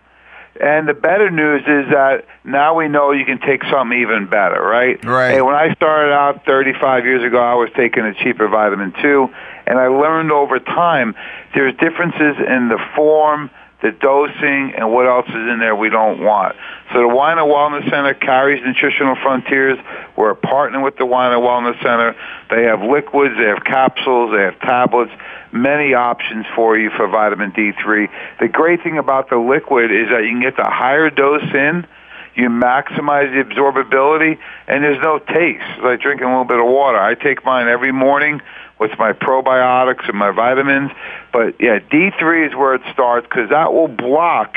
And 0.60 0.88
the 0.88 0.94
better 0.94 1.30
news 1.30 1.62
is 1.62 1.90
that 1.90 2.26
now 2.44 2.76
we 2.76 2.86
know 2.86 3.10
you 3.10 3.24
can 3.24 3.40
take 3.40 3.64
something 3.64 3.98
even 3.98 4.26
better, 4.26 4.62
right? 4.62 5.04
Right. 5.04 5.32
Hey, 5.32 5.42
when 5.42 5.56
I 5.56 5.74
started 5.74 6.12
out 6.12 6.44
35 6.46 7.04
years 7.04 7.24
ago, 7.24 7.42
I 7.42 7.54
was 7.54 7.70
taking 7.74 8.04
a 8.04 8.14
cheaper 8.14 8.46
vitamin 8.46 8.92
2, 9.02 9.28
and 9.66 9.78
I 9.78 9.88
learned 9.88 10.30
over 10.30 10.60
time 10.60 11.16
there's 11.54 11.74
differences 11.78 12.36
in 12.38 12.68
the 12.68 12.78
form, 12.94 13.50
the 13.84 13.92
dosing, 13.92 14.72
and 14.74 14.90
what 14.90 15.06
else 15.06 15.28
is 15.28 15.34
in 15.34 15.58
there 15.60 15.76
we 15.76 15.90
don't 15.90 16.18
want. 16.24 16.56
So 16.94 17.00
the 17.00 17.08
Weiner 17.08 17.42
Wellness 17.42 17.84
Center 17.90 18.14
carries 18.14 18.64
Nutritional 18.64 19.14
Frontiers. 19.16 19.78
We're 20.16 20.30
a 20.30 20.36
partner 20.36 20.82
with 20.82 20.96
the 20.96 21.04
Weiner 21.04 21.36
Wellness 21.36 21.76
Center. 21.82 22.16
They 22.48 22.64
have 22.64 22.80
liquids, 22.80 23.34
they 23.36 23.44
have 23.44 23.62
capsules, 23.62 24.32
they 24.32 24.42
have 24.42 24.58
tablets, 24.60 25.12
many 25.52 25.92
options 25.92 26.46
for 26.56 26.78
you 26.78 26.88
for 26.96 27.06
vitamin 27.08 27.52
D3. 27.52 28.08
The 28.40 28.48
great 28.48 28.82
thing 28.82 28.96
about 28.96 29.28
the 29.28 29.36
liquid 29.36 29.92
is 29.92 30.08
that 30.08 30.22
you 30.24 30.30
can 30.30 30.40
get 30.40 30.56
the 30.56 30.64
higher 30.64 31.10
dose 31.10 31.54
in, 31.54 31.86
you 32.34 32.48
maximize 32.48 33.32
the 33.32 33.44
absorbability, 33.44 34.38
and 34.66 34.82
there's 34.82 35.02
no 35.02 35.18
taste. 35.18 35.64
It's 35.76 35.82
like 35.82 36.00
drinking 36.00 36.26
a 36.26 36.30
little 36.30 36.44
bit 36.44 36.58
of 36.58 36.66
water. 36.66 36.98
I 36.98 37.14
take 37.14 37.44
mine 37.44 37.68
every 37.68 37.92
morning 37.92 38.40
with 38.78 38.90
my 38.98 39.12
probiotics 39.12 40.08
and 40.08 40.18
my 40.18 40.30
vitamins. 40.30 40.90
But 41.32 41.60
yeah, 41.60 41.78
D3 41.78 42.48
is 42.48 42.54
where 42.54 42.74
it 42.74 42.82
starts 42.92 43.26
because 43.26 43.50
that 43.50 43.72
will 43.72 43.88
block 43.88 44.56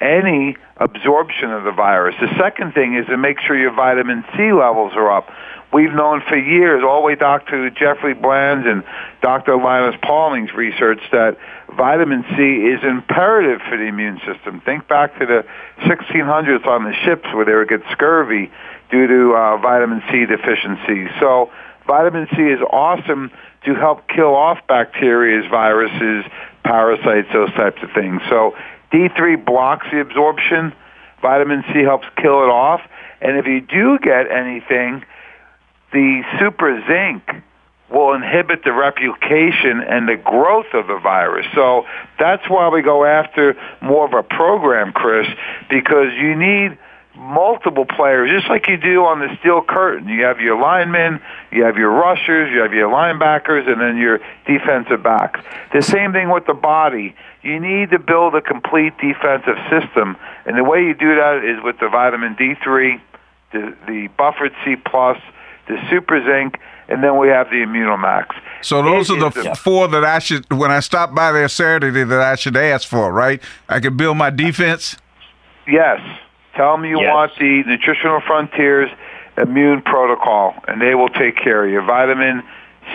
any 0.00 0.56
absorption 0.76 1.52
of 1.52 1.64
the 1.64 1.70
virus. 1.70 2.16
The 2.20 2.36
second 2.38 2.74
thing 2.74 2.96
is 2.96 3.06
to 3.06 3.16
make 3.16 3.40
sure 3.40 3.56
your 3.56 3.72
vitamin 3.72 4.24
C 4.36 4.52
levels 4.52 4.92
are 4.94 5.10
up. 5.10 5.30
We've 5.72 5.92
known 5.92 6.22
for 6.28 6.36
years, 6.36 6.82
all 6.84 7.00
the 7.00 7.06
way 7.06 7.14
back 7.14 7.46
to 7.48 7.70
Jeffrey 7.70 8.12
Bland's 8.12 8.66
and 8.66 8.84
Dr. 9.22 9.56
Linus 9.56 9.98
Pauling's 10.02 10.52
research, 10.52 11.00
that 11.12 11.38
vitamin 11.76 12.24
C 12.36 12.42
is 12.66 12.82
imperative 12.82 13.60
for 13.68 13.76
the 13.76 13.84
immune 13.84 14.20
system. 14.26 14.60
Think 14.60 14.88
back 14.88 15.18
to 15.18 15.26
the 15.26 15.44
1600s 15.80 16.66
on 16.66 16.84
the 16.84 16.94
ships 17.04 17.24
where 17.34 17.44
they 17.44 17.54
would 17.54 17.68
get 17.68 17.82
scurvy 17.92 18.50
due 18.90 19.06
to 19.06 19.34
uh, 19.34 19.56
vitamin 19.58 20.02
C 20.10 20.26
deficiency. 20.26 21.10
So 21.20 21.50
vitamin 21.86 22.28
C 22.36 22.42
is 22.42 22.60
awesome 22.70 23.30
to 23.64 23.74
help 23.74 24.08
kill 24.08 24.34
off 24.34 24.58
bacteria, 24.66 25.48
viruses, 25.48 26.24
parasites, 26.64 27.28
those 27.32 27.52
types 27.52 27.82
of 27.82 27.90
things. 27.92 28.20
So 28.28 28.54
D3 28.92 29.44
blocks 29.44 29.86
the 29.90 30.00
absorption. 30.00 30.72
Vitamin 31.20 31.64
C 31.72 31.82
helps 31.82 32.06
kill 32.16 32.42
it 32.42 32.50
off. 32.50 32.80
And 33.20 33.38
if 33.38 33.46
you 33.46 33.60
do 33.60 33.98
get 33.98 34.30
anything, 34.30 35.04
the 35.92 36.22
super 36.38 36.82
zinc 36.86 37.42
will 37.92 38.14
inhibit 38.14 38.64
the 38.64 38.72
replication 38.72 39.80
and 39.80 40.08
the 40.08 40.16
growth 40.16 40.72
of 40.72 40.86
the 40.86 40.98
virus. 40.98 41.46
So 41.54 41.86
that's 42.18 42.48
why 42.48 42.68
we 42.68 42.82
go 42.82 43.04
after 43.04 43.56
more 43.80 44.06
of 44.06 44.14
a 44.14 44.22
program, 44.22 44.92
Chris, 44.92 45.28
because 45.68 46.12
you 46.14 46.34
need 46.34 46.78
multiple 47.14 47.84
players, 47.84 48.30
just 48.30 48.48
like 48.48 48.68
you 48.68 48.76
do 48.76 49.04
on 49.04 49.20
the 49.20 49.36
steel 49.38 49.62
curtain. 49.62 50.08
You 50.08 50.24
have 50.24 50.40
your 50.40 50.58
linemen, 50.58 51.20
you 51.50 51.64
have 51.64 51.76
your 51.76 51.90
rushers, 51.90 52.50
you 52.50 52.60
have 52.60 52.72
your 52.72 52.90
linebackers, 52.90 53.70
and 53.70 53.80
then 53.80 53.98
your 53.98 54.20
defensive 54.46 55.02
backs. 55.02 55.40
The 55.72 55.82
same 55.82 56.12
thing 56.12 56.30
with 56.30 56.46
the 56.46 56.54
body. 56.54 57.14
You 57.42 57.60
need 57.60 57.90
to 57.90 57.98
build 57.98 58.34
a 58.34 58.40
complete 58.40 58.94
defensive 58.98 59.58
system, 59.68 60.16
and 60.46 60.56
the 60.56 60.64
way 60.64 60.84
you 60.84 60.94
do 60.94 61.16
that 61.16 61.44
is 61.44 61.62
with 61.62 61.78
the 61.78 61.88
vitamin 61.88 62.34
D3, 62.36 63.00
the, 63.52 63.76
the 63.86 64.08
buffered 64.16 64.52
C+, 64.64 64.76
plus, 64.76 65.18
the 65.68 65.78
super 65.90 66.22
zinc, 66.24 66.58
and 66.88 67.02
then 67.02 67.18
we 67.18 67.28
have 67.28 67.48
the 67.50 67.56
Immunomax. 67.56 68.34
So 68.62 68.82
those 68.82 69.10
it 69.10 69.18
are 69.22 69.30
the 69.30 69.50
f- 69.50 69.58
four 69.58 69.88
that 69.88 70.04
I 70.04 70.18
should, 70.18 70.50
when 70.52 70.70
I 70.70 70.80
stop 70.80 71.14
by 71.14 71.32
there 71.32 71.48
Saturday, 71.48 72.04
that 72.04 72.20
I 72.20 72.34
should 72.36 72.56
ask 72.56 72.88
for, 72.88 73.12
right? 73.12 73.42
I 73.68 73.80
can 73.80 73.96
build 73.96 74.16
my 74.16 74.30
defense? 74.30 74.96
Yes. 75.66 76.00
Tell 76.54 76.76
them 76.76 76.84
you 76.84 77.00
yes. 77.00 77.12
want 77.12 77.32
the 77.38 77.62
Nutritional 77.66 78.20
Frontiers 78.20 78.90
Immune 79.36 79.82
Protocol, 79.82 80.54
and 80.68 80.80
they 80.80 80.94
will 80.94 81.08
take 81.08 81.36
care 81.36 81.64
of 81.64 81.70
you. 81.70 81.80
Vitamin 81.80 82.42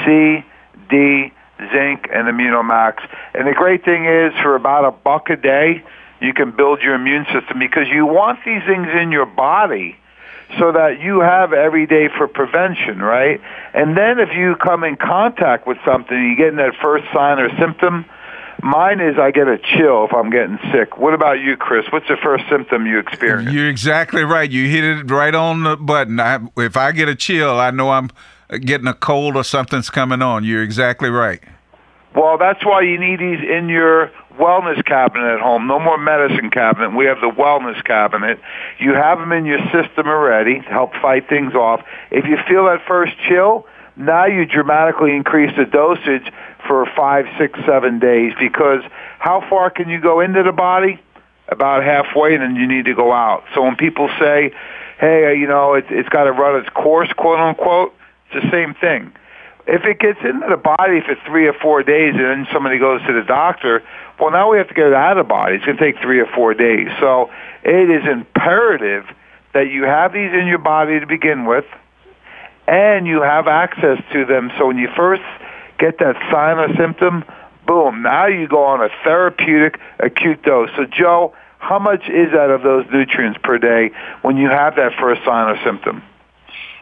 C, 0.06 0.46
D, 0.90 1.34
zinc, 1.72 2.08
and 2.14 2.28
Immunomax. 2.28 3.08
And 3.34 3.48
the 3.48 3.54
great 3.54 3.84
thing 3.84 4.06
is, 4.06 4.34
for 4.44 4.56
about 4.56 4.86
a 4.86 4.92
buck 4.92 5.30
a 5.30 5.36
day, 5.36 5.84
you 6.22 6.34
can 6.34 6.52
build 6.52 6.82
your 6.82 6.96
immune 6.96 7.26
system 7.26 7.60
because 7.60 7.88
you 7.88 8.06
want 8.06 8.40
these 8.46 8.64
things 8.66 8.88
in 9.00 9.12
your 9.12 9.26
body 9.26 9.98
so 10.60 10.72
that 10.72 11.00
you 11.02 11.20
have 11.20 11.54
every 11.54 11.86
day 11.86 12.08
for 12.08 12.28
prevention, 12.28 13.00
right? 13.00 13.42
And 13.78 13.96
then 13.96 14.20
if 14.20 14.30
you 14.36 14.56
come 14.56 14.84
in 14.84 14.98
contact 14.98 15.68
with 15.68 15.78
something, 15.86 16.18
you 16.18 16.36
get 16.36 16.48
in 16.48 16.56
that 16.56 16.74
first 16.82 17.06
sign 17.14 17.40
or 17.40 17.50
symptom, 17.60 18.06
Mine 18.64 19.00
is 19.00 19.20
I 19.20 19.30
get 19.32 19.48
a 19.48 19.60
chill 19.60 20.06
if 20.06 20.14
I'm 20.14 20.32
getting 20.32 20.58
sick. 20.72 20.98
What 20.98 21.14
about 21.14 21.40
you, 21.40 21.58
Chris? 21.58 21.86
What's 21.92 22.08
the 22.08 22.18
first 22.22 22.46
symptom 22.50 22.88
you 22.88 22.98
experience? 22.98 23.52
You're 23.52 23.70
exactly 23.70 24.24
right. 24.24 24.50
You 24.50 24.68
hit 24.68 24.84
it 24.84 25.12
right 25.12 25.36
on 25.36 25.64
the 25.64 25.78
button. 25.78 26.20
I, 26.20 26.40
if 26.58 26.76
I 26.76 26.92
get 26.92 27.08
a 27.08 27.16
chill, 27.16 27.60
I 27.60 27.70
know 27.70 27.92
I'm 27.92 28.10
getting 28.62 28.88
a 28.88 28.96
cold 28.96 29.36
or 29.36 29.44
something's 29.44 29.92
coming 29.92 30.24
on. 30.24 30.44
You're 30.44 30.64
exactly 30.64 31.10
right. 31.10 31.40
Well, 32.16 32.40
that's 32.40 32.66
why 32.66 32.82
you 32.82 33.00
need 33.00 33.20
these 33.20 33.48
in 33.48 33.70
your 33.70 34.12
wellness 34.38 34.84
cabinet 34.86 35.36
at 35.36 35.40
home. 35.40 35.68
No 35.68 35.80
more 35.80 35.98
medicine 35.98 36.50
cabinet. 36.50 36.96
We 36.96 37.06
have 37.06 37.20
the 37.20 37.30
wellness 37.30 37.84
cabinet. 37.84 38.40
You 38.80 38.94
have 38.94 39.20
them 39.20 39.32
in 39.32 39.46
your 39.46 39.60
system 39.72 40.08
already 40.08 40.62
to 40.62 40.68
help 40.68 40.94
fight 41.02 41.28
things 41.28 41.54
off. 41.54 41.84
If 42.12 42.26
you 42.26 42.38
feel 42.48 42.66
that 42.66 42.86
first 42.88 43.14
chill, 43.28 43.66
now 43.96 44.26
you 44.26 44.46
dramatically 44.46 45.16
increase 45.16 45.56
the 45.58 45.66
dosage 45.66 46.32
for 46.68 46.86
five, 46.96 47.26
six, 47.38 47.60
seven 47.66 48.00
days 48.00 48.34
because 48.40 48.84
how 49.20 49.44
far 49.50 49.70
can 49.70 49.90
you 49.90 50.00
go 50.00 50.20
into 50.20 50.44
the 50.44 50.52
body? 50.52 51.02
About 51.50 51.82
halfway, 51.82 52.34
and 52.36 52.44
then 52.44 52.56
you 52.58 52.68
need 52.68 52.86
to 52.86 52.94
go 52.94 53.14
out. 53.14 53.46
So 53.56 53.62
when 53.62 53.78
people 53.78 54.10
say, 54.20 54.52
hey, 55.00 55.28
uh, 55.28 55.30
you 55.30 55.48
know, 55.48 55.76
it, 55.76 55.86
it's 55.90 56.10
got 56.10 56.26
to 56.26 56.34
run 56.34 56.60
its 56.60 56.70
course, 56.70 57.12
quote 57.14 57.40
unquote, 57.40 57.96
it's 58.30 58.44
the 58.44 58.52
same 58.52 58.74
thing. 58.74 59.14
If 59.68 59.84
it 59.84 60.00
gets 60.00 60.20
into 60.24 60.48
the 60.50 60.58
body 60.58 61.02
for 61.02 61.16
three 61.26 61.48
or 61.48 61.54
four 61.54 61.84
days 61.84 62.14
and 62.16 62.24
then 62.24 62.48
somebody 62.54 62.80
goes 62.80 63.02
to 63.06 63.14
the 63.14 63.24
doctor, 63.24 63.84
well, 64.20 64.32
now 64.32 64.50
we 64.50 64.58
have 64.58 64.70
to 64.70 64.74
get 64.74 64.88
it 64.88 64.94
out 64.94 65.18
of 65.18 65.26
the 65.26 65.28
body. 65.28 65.56
It's 65.56 65.66
going 65.66 65.78
to 65.78 65.84
take 65.84 66.02
three 66.02 66.20
or 66.20 66.26
four 66.26 66.54
days. 66.54 66.88
So 67.00 67.30
it 67.64 67.90
is 67.90 68.08
imperative 68.10 69.06
that 69.54 69.70
you 69.70 69.84
have 69.84 70.14
these 70.14 70.32
in 70.32 70.48
your 70.48 70.58
body 70.58 71.00
to 71.00 71.06
begin 71.06 71.46
with, 71.46 71.66
and 72.68 73.06
you 73.08 73.22
have 73.22 73.48
access 73.48 74.00
to 74.14 74.26
them. 74.26 74.52
So 74.58 74.68
when 74.68 74.78
you 74.78 74.88
first 74.96 75.24
get 75.80 76.00
that 76.00 76.16
sign 76.32 76.58
or 76.58 76.74
symptom, 76.76 77.26
boom, 77.66 78.02
now 78.02 78.28
you 78.28 78.48
go 78.48 78.64
on 78.64 78.82
a 78.82 78.90
therapeutic 79.04 79.80
acute 80.00 80.44
dose. 80.44 80.70
So, 80.76 80.86
Joe, 80.86 81.36
how 81.60 81.80
much 81.80 82.08
is 82.08 82.32
that 82.32 82.50
of 82.50 82.62
those 82.64 82.86
nutrients 82.92 83.40
per 83.44 83.58
day 83.58 83.92
when 84.22 84.38
you 84.38 84.50
have 84.50 84.76
that 84.76 84.94
first 85.00 85.24
sign 85.26 85.50
or 85.50 85.60
symptom? 85.64 86.04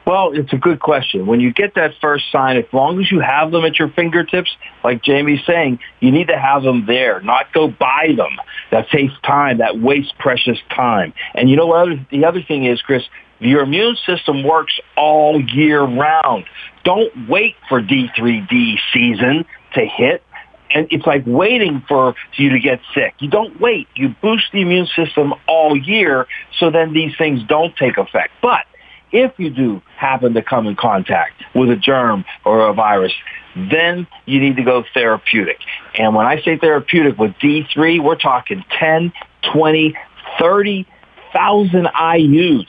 Well, 0.06 0.34
it's 0.34 0.54
a 0.54 0.58
good 0.58 0.80
question. 0.80 1.26
When 1.26 1.40
you 1.40 1.52
get 1.52 1.74
that 1.76 1.94
first 2.00 2.32
sign, 2.32 2.58
as 2.58 2.66
long 2.72 3.02
as 3.02 3.12
you 3.12 3.22
have 3.22 3.52
them 3.52 3.66
at 3.66 3.80
your 3.80 3.90
fingertips, 3.90 4.56
like 4.84 5.04
Jamie's 5.04 5.44
saying, 5.48 5.80
you 6.00 6.12
need 6.12 6.28
to 6.28 6.38
have 6.38 6.62
them 6.62 6.86
there, 6.86 7.22
not 7.22 7.52
go 7.54 7.68
buy 7.68 8.14
them. 8.16 8.38
That 8.70 8.88
takes 8.90 9.14
time. 9.24 9.58
That 9.58 9.80
wastes 9.80 10.14
precious 10.20 10.60
time. 10.70 11.14
And 11.34 11.50
you 11.50 11.56
know 11.56 11.66
what? 11.66 11.82
Other, 11.82 12.06
the 12.12 12.26
other 12.26 12.44
thing 12.44 12.66
is, 12.66 12.82
Chris, 12.84 13.04
your 13.40 13.64
immune 13.64 13.98
system 14.06 14.44
works 14.44 14.80
all 14.96 15.42
year 15.42 15.82
round. 15.82 16.46
Don't 16.84 17.28
wait 17.28 17.56
for 17.68 17.82
D3D 17.82 18.76
season 18.94 19.46
to 19.74 19.86
hit. 19.86 20.22
And 20.70 20.88
it's 20.92 21.06
like 21.06 21.24
waiting 21.26 21.84
for 21.88 22.16
you 22.38 22.50
to 22.50 22.60
get 22.60 22.80
sick. 22.94 23.16
You 23.20 23.30
don't 23.30 23.60
wait. 23.60 23.88
You 23.96 24.10
boost 24.22 24.46
the 24.52 24.62
immune 24.62 24.88
system 24.96 25.34
all 25.48 25.76
year 25.76 26.28
so 26.60 26.70
then 26.70 26.94
these 26.94 27.16
things 27.18 27.42
don't 27.48 27.76
take 27.76 27.98
effect. 27.98 28.34
But 28.42 28.66
if 29.12 29.34
you 29.38 29.50
do 29.50 29.82
happen 29.98 30.34
to 30.34 30.42
come 30.42 30.68
in 30.68 30.76
contact 30.76 31.42
with 31.54 31.70
a 31.70 31.76
germ 31.76 32.26
or 32.44 32.68
a 32.68 32.74
virus, 32.74 33.14
then 33.56 34.08
you 34.26 34.40
need 34.40 34.58
to 34.58 34.64
go 34.64 34.84
therapeutic. 34.94 35.60
And 35.98 36.16
when 36.16 36.26
I 36.26 36.42
say 36.42 36.58
therapeutic 36.58 37.18
with 37.18 37.32
D3, 37.42 38.04
we're 38.04 38.16
talking 38.16 38.64
10, 38.80 39.14
20, 39.54 39.96
30,000 40.40 41.86
IUs 41.86 42.68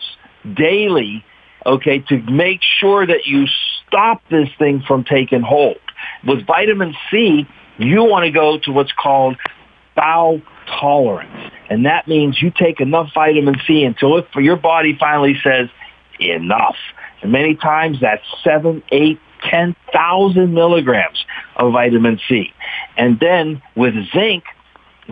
daily, 0.54 1.24
okay, 1.64 1.98
to 2.00 2.18
make 2.30 2.60
sure 2.62 3.06
that 3.06 3.26
you 3.26 3.46
stop 3.86 4.22
this 4.30 4.48
thing 4.58 4.82
from 4.86 5.04
taking 5.04 5.42
hold. 5.42 5.78
With 6.24 6.46
vitamin 6.46 6.94
C, 7.10 7.46
you 7.78 8.04
want 8.04 8.24
to 8.24 8.30
go 8.30 8.58
to 8.60 8.72
what's 8.72 8.92
called 8.92 9.36
bowel 9.96 10.42
tolerance. 10.66 11.52
And 11.68 11.86
that 11.86 12.06
means 12.06 12.40
you 12.40 12.50
take 12.50 12.80
enough 12.80 13.10
vitamin 13.14 13.56
C 13.66 13.84
until 13.84 14.18
if 14.18 14.26
your 14.36 14.56
body 14.56 14.96
finally 14.98 15.36
says, 15.42 15.68
enough. 16.20 16.76
And 17.22 17.32
many 17.32 17.54
times 17.54 17.98
that's 18.00 18.24
seven, 18.44 18.82
eight, 18.90 19.18
ten 19.50 19.74
thousand 19.92 20.54
milligrams 20.54 21.24
of 21.56 21.72
vitamin 21.72 22.20
C. 22.28 22.52
And 22.96 23.18
then 23.20 23.62
with 23.74 23.94
zinc, 24.12 24.44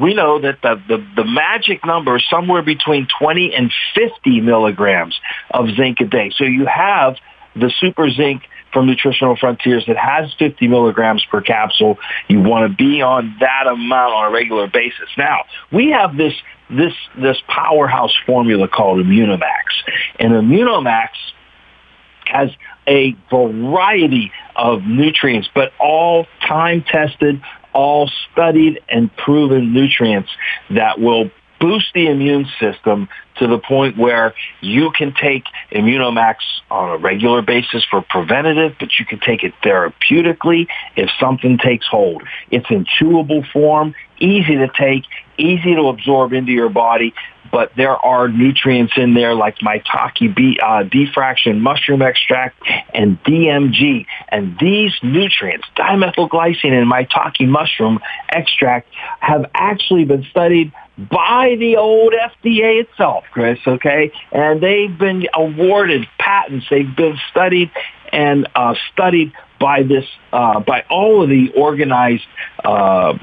we 0.01 0.15
know 0.15 0.41
that 0.41 0.61
the, 0.63 0.83
the, 0.89 1.07
the 1.17 1.25
magic 1.25 1.85
number 1.85 2.17
is 2.17 2.25
somewhere 2.29 2.63
between 2.63 3.07
20 3.19 3.55
and 3.55 3.73
50 3.95 4.41
milligrams 4.41 5.19
of 5.51 5.69
zinc 5.77 6.01
a 6.01 6.05
day. 6.05 6.33
So 6.37 6.45
you 6.45 6.67
have 6.67 7.17
the 7.55 7.73
super 7.81 8.11
zinc 8.11 8.43
from 8.73 8.87
Nutritional 8.87 9.37
Frontiers 9.37 9.85
that 9.87 9.97
has 9.97 10.35
50 10.39 10.67
milligrams 10.67 11.25
per 11.31 11.41
capsule. 11.41 11.97
You 12.29 12.41
want 12.41 12.71
to 12.71 12.77
be 12.77 13.01
on 13.03 13.37
that 13.39 13.69
amount 13.69 14.15
on 14.15 14.31
a 14.31 14.35
regular 14.35 14.67
basis. 14.67 15.09
Now, 15.17 15.45
we 15.73 15.91
have 15.91 16.17
this 16.17 16.35
this 16.71 16.95
this 17.21 17.37
powerhouse 17.49 18.15
formula 18.27 18.69
called 18.69 19.05
Immunomax. 19.05 19.65
And 20.19 20.33
Immunomax 20.33 21.11
has 22.27 22.51
a 22.87 23.17
variety 23.31 24.33
of 24.57 24.83
nutrients, 24.83 25.49
but 25.55 25.73
all 25.79 26.27
time 26.47 26.83
tested, 26.83 27.43
all 27.73 28.11
studied 28.33 28.81
and 28.89 29.15
proven 29.17 29.73
nutrients 29.73 30.31
that 30.71 31.01
will 31.01 31.31
boost 31.61 31.87
the 31.95 32.09
immune 32.09 32.47
system 32.61 33.09
to 33.37 33.47
the 33.47 33.59
point 33.59 33.97
where 33.97 34.35
you 34.61 34.91
can 34.91 35.15
take 35.15 35.45
Immunomax 35.73 36.37
on 36.71 36.91
a 36.91 36.97
regular 36.99 37.43
basis 37.43 37.85
for 37.91 38.03
preventative, 38.03 38.77
but 38.79 38.91
you 38.99 39.07
can 39.07 39.19
take 39.21 39.43
it 39.43 39.53
therapeutically 39.65 40.67
if 40.97 41.09
something 41.19 41.59
takes 41.59 41.87
hold. 41.87 42.23
It's 42.51 42.67
in 42.71 42.85
chewable 42.85 43.51
form, 43.51 43.95
easy 44.25 44.57
to 44.57 44.69
take, 44.69 45.05
easy 45.37 45.75
to 45.75 45.89
absorb 45.89 46.33
into 46.33 46.53
your 46.53 46.69
body, 46.69 47.15
but 47.53 47.71
there 47.77 47.97
are 47.97 48.29
nutrients 48.29 48.95
in 48.97 49.15
there 49.15 49.35
like 49.35 49.59
maitake 49.59 50.35
B, 50.35 50.59
uh, 50.61 50.83
D-fraction 50.83 51.61
mushroom 51.61 52.03
extract 52.03 52.61
and 52.93 53.23
DMG. 53.23 54.07
And 54.29 54.59
these 54.59 54.93
nutrients, 55.03 55.67
dimethylglycine 55.77 56.73
and 56.73 56.91
maitake 56.91 57.47
mushroom 57.49 58.01
extract, 58.29 58.89
have 59.21 59.49
actually 59.55 60.05
been 60.05 60.25
studied 60.31 60.73
by 60.99 61.57
the 61.59 61.77
old 61.77 62.13
FDA 62.13 62.83
itself, 62.83 63.25
Chris, 63.33 63.59
okay? 63.67 64.13
And 64.33 64.61
they've 64.61 64.97
been 64.97 65.27
awarded 65.35 66.09
patents. 66.19 66.67
They've 66.71 66.97
been 66.97 67.19
studied 67.31 67.71
and 68.13 68.49
uh, 68.55 68.75
studied 68.93 69.33
by 69.65 69.83
this, 69.83 70.05
uh, 70.31 70.61
by 70.61 70.85
all 70.91 71.23
of 71.23 71.31
the 71.31 71.51
organized, 71.57 72.27
uh, 72.63 73.17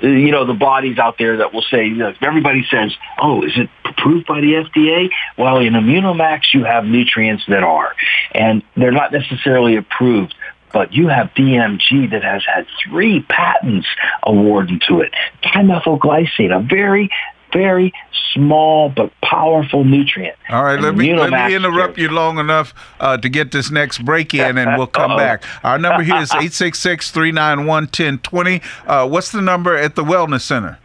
you 0.00 0.30
know, 0.30 0.46
the 0.46 0.54
bodies 0.54 0.96
out 0.96 1.18
there 1.18 1.38
that 1.38 1.52
will 1.52 1.64
say, 1.72 1.88
you 1.88 1.96
know, 1.96 2.14
everybody 2.22 2.64
says, 2.70 2.94
oh, 3.20 3.42
is 3.42 3.50
it 3.56 3.68
approved 3.84 4.24
by 4.28 4.40
the 4.40 4.52
FDA? 4.64 5.10
Well, 5.36 5.58
in 5.58 5.72
Immunomax, 5.72 6.54
you 6.54 6.62
have 6.62 6.84
nutrients 6.84 7.42
that 7.48 7.64
are, 7.64 7.96
and 8.32 8.62
they're 8.76 8.92
not 8.92 9.10
necessarily 9.10 9.74
approved 9.74 10.34
but 10.70 10.92
you 10.92 11.08
have 11.08 11.28
DMG 11.28 12.10
that 12.10 12.22
has 12.22 12.42
had 12.44 12.66
three 12.84 13.22
patents 13.22 13.86
awarded 14.22 14.82
to 14.86 15.00
it. 15.00 15.14
Dimethylglycine, 15.42 16.54
a 16.54 16.60
very 16.60 17.08
very 17.52 17.92
small 18.34 18.88
but 18.88 19.10
powerful 19.22 19.84
nutrient. 19.84 20.36
All 20.50 20.64
right, 20.64 20.80
let 20.80 20.96
me, 20.96 21.14
let 21.14 21.30
me 21.30 21.54
interrupt 21.54 21.98
you 21.98 22.08
long 22.08 22.38
enough 22.38 22.74
uh, 23.00 23.16
to 23.16 23.28
get 23.28 23.52
this 23.52 23.70
next 23.70 24.04
break 24.04 24.34
in, 24.34 24.58
and 24.58 24.76
we'll 24.76 24.86
come 24.86 25.16
back. 25.16 25.42
Our 25.64 25.78
number 25.78 26.02
here 26.02 26.16
is 26.16 26.30
866 26.30 27.10
391 27.10 27.66
1020. 27.66 28.62
Uh, 28.86 29.08
what's 29.08 29.32
the 29.32 29.40
number 29.40 29.76
at 29.76 29.94
the 29.94 30.04
Wellness 30.04 30.42
Center? 30.42 30.78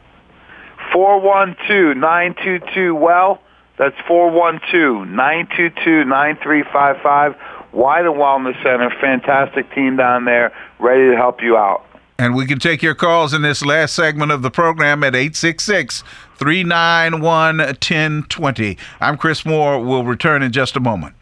412 0.91 1.97
922 1.97 2.95
Well. 2.95 3.41
That's 3.77 3.95
412 4.07 5.07
922 5.07 6.05
9355. 6.05 7.35
Weiner 7.73 8.11
Wellness 8.11 8.55
Center. 8.61 8.91
Fantastic 9.01 9.73
team 9.73 9.97
down 9.97 10.25
there, 10.25 10.53
ready 10.79 11.09
to 11.09 11.15
help 11.15 11.41
you 11.41 11.57
out. 11.57 11.85
And 12.19 12.35
we 12.35 12.45
can 12.45 12.59
take 12.59 12.83
your 12.83 12.93
calls 12.93 13.33
in 13.33 13.41
this 13.41 13.65
last 13.65 13.95
segment 13.95 14.31
of 14.31 14.43
the 14.43 14.51
program 14.51 15.03
at 15.03 15.15
866 15.15 16.03
391 16.43 17.57
1020. 17.57 18.77
I'm 18.99 19.15
Chris 19.15 19.45
Moore. 19.45 19.79
We'll 19.79 20.03
return 20.03 20.43
in 20.43 20.51
just 20.51 20.75
a 20.75 20.81
moment. 20.81 21.15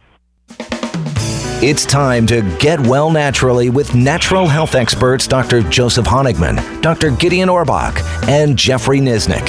It's 1.62 1.86
time 1.86 2.26
to 2.26 2.42
get 2.58 2.80
well 2.80 3.12
naturally 3.12 3.70
with 3.70 3.94
natural 3.94 4.48
health 4.48 4.74
experts 4.74 5.28
Dr. 5.28 5.62
Joseph 5.62 6.08
Honigman, 6.08 6.82
Dr. 6.82 7.12
Gideon 7.12 7.50
Orbach, 7.50 8.02
and 8.28 8.58
Jeffrey 8.58 9.00
Nisnik. 9.00 9.46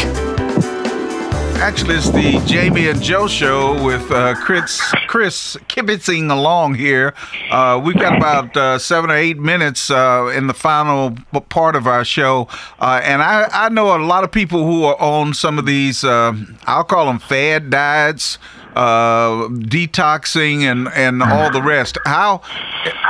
Actually, 1.63 1.95
it's 1.95 2.11
the 2.11 2.43
Jamie 2.45 2.89
and 2.89 3.01
Joe 3.01 3.29
show 3.29 3.81
with 3.85 4.11
uh, 4.11 4.35
Chris 4.35 4.81
Chris 5.07 5.57
kibitzing 5.69 6.29
along 6.29 6.75
here. 6.75 7.15
Uh, 7.53 7.81
we've 7.83 7.95
got 7.95 8.17
about 8.17 8.57
uh, 8.57 8.81
seven 8.81 9.13
or 9.13 9.15
eight 9.15 9.39
minutes 9.39 9.89
uh, 9.89 10.33
in 10.35 10.49
the 10.49 10.55
final 10.55 11.17
part 11.51 11.77
of 11.77 11.87
our 11.87 12.05
show, 12.05 12.49
uh, 12.81 13.01
and 13.05 13.23
I, 13.23 13.49
I 13.53 13.69
know 13.69 13.97
a 13.97 14.03
lot 14.05 14.25
of 14.25 14.33
people 14.33 14.67
who 14.67 14.83
are 14.83 15.01
on 15.01 15.35
some 15.35 15.57
of 15.57 15.65
these. 15.65 16.03
Uh, 16.03 16.35
I'll 16.67 16.83
call 16.83 17.07
them 17.07 17.21
fad 17.21 17.71
diets. 17.71 18.39
Detoxing 18.75 20.63
and, 20.63 20.89
and 20.95 21.23
all 21.23 21.51
the 21.51 21.61
rest. 21.61 21.99
How 22.07 22.41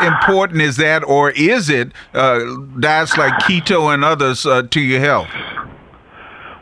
important 0.01 0.61
is 0.61 0.77
that, 0.79 1.05
or 1.05 1.31
is 1.31 1.71
it 1.71 1.93
diets 2.12 3.17
like 3.17 3.33
keto 3.45 3.95
and 3.95 4.05
others 4.05 4.43
to 4.43 4.81
your 4.81 4.99
health? 4.99 5.29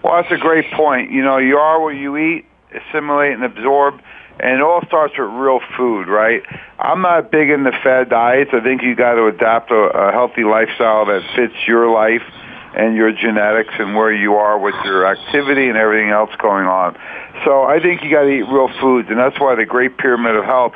Well, 0.03 0.21
that's 0.23 0.33
a 0.33 0.39
great 0.39 0.71
point. 0.73 1.11
You 1.11 1.23
know, 1.23 1.39
you 1.39 1.57
are 1.59 1.81
what 1.81 1.91
you 1.97 2.17
eat, 2.17 2.47
assimilate 2.73 3.35
and 3.35 3.45
absorb, 3.45 4.01
and 4.41 4.55
it 4.55 4.63
all 4.63 4.83
starts 4.87 5.15
with 5.19 5.29
real 5.29 5.61
food, 5.77 6.09
right? 6.09 6.43
I'm 6.79 7.03
not 7.03 7.31
big 7.31 7.51
into 7.51 7.73
fad 7.83 8.09
diets. 8.09 8.51
I 8.55 8.61
think 8.61 8.83
you 8.83 8.95
got 8.95 9.15
to 9.15 9.27
adapt 9.27 9.71
a, 9.71 9.75
a 9.75 10.13
healthy 10.13 10.45
lifestyle 10.45 11.05
that 11.07 11.23
fits 11.37 11.55
your 11.67 11.91
life. 11.91 12.23
and 12.73 12.97
your 12.97 13.11
genetics 13.13 13.75
and 13.79 13.97
where 13.97 14.13
you 14.15 14.35
are 14.35 14.59
with 14.59 14.75
your 14.85 15.05
activity 15.05 15.69
and 15.69 15.77
everything 15.77 16.11
else 16.11 16.31
going 16.39 16.67
on. 16.67 16.97
So 17.45 17.63
I 17.65 17.81
think 17.81 18.03
you 18.05 18.11
got 18.11 18.23
to 18.23 18.31
eat 18.31 18.47
real 18.47 18.69
foods, 18.81 19.09
and 19.11 19.19
that's 19.19 19.39
why 19.41 19.57
the 19.57 19.67
Great 19.67 19.99
Pyramid 19.99 20.37
of 20.37 20.45
Health 20.45 20.75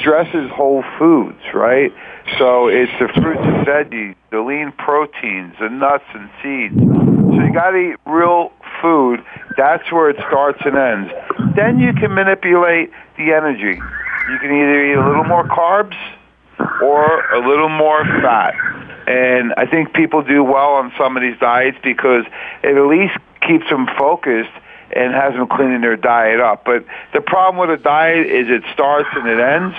stresses 0.00 0.50
whole 0.50 0.82
foods, 0.98 1.38
right? 1.54 1.92
So 2.38 2.66
it's 2.68 2.90
the 2.98 3.08
fruits 3.22 3.40
and 3.42 3.66
veggies, 3.66 4.16
the 4.30 4.40
lean 4.40 4.72
proteins, 4.72 5.54
the 5.60 5.68
nuts 5.68 6.04
and 6.12 6.28
seeds. 6.42 6.74
So 6.74 7.34
you 7.38 7.52
got 7.52 7.70
to 7.70 7.76
eat 7.92 7.96
real 8.04 8.50
food. 8.80 9.24
That's 9.56 9.90
where 9.92 10.10
it 10.10 10.16
starts 10.28 10.60
and 10.64 10.76
ends. 10.76 11.12
Then 11.56 11.78
you 11.78 11.92
can 11.92 12.14
manipulate 12.14 12.90
the 13.16 13.32
energy. 13.32 13.80
You 14.30 14.38
can 14.38 14.50
either 14.50 14.84
eat 14.84 14.94
a 14.94 15.06
little 15.06 15.24
more 15.24 15.44
carbs 15.44 15.96
or 16.82 17.24
a 17.32 17.48
little 17.48 17.68
more 17.68 18.04
fat. 18.04 18.54
And 19.06 19.54
I 19.56 19.66
think 19.66 19.94
people 19.94 20.22
do 20.22 20.44
well 20.44 20.74
on 20.74 20.92
some 20.98 21.16
of 21.16 21.22
these 21.22 21.38
diets 21.38 21.78
because 21.82 22.24
it 22.62 22.76
at 22.76 22.86
least 22.86 23.16
keeps 23.40 23.68
them 23.70 23.86
focused 23.98 24.50
and 24.94 25.12
has 25.12 25.34
them 25.34 25.46
cleaning 25.48 25.80
their 25.80 25.96
diet 25.96 26.40
up. 26.40 26.64
But 26.64 26.84
the 27.12 27.20
problem 27.20 27.68
with 27.68 27.78
a 27.78 27.82
diet 27.82 28.26
is 28.26 28.48
it 28.48 28.62
starts 28.72 29.08
and 29.12 29.28
it 29.28 29.38
ends. 29.38 29.76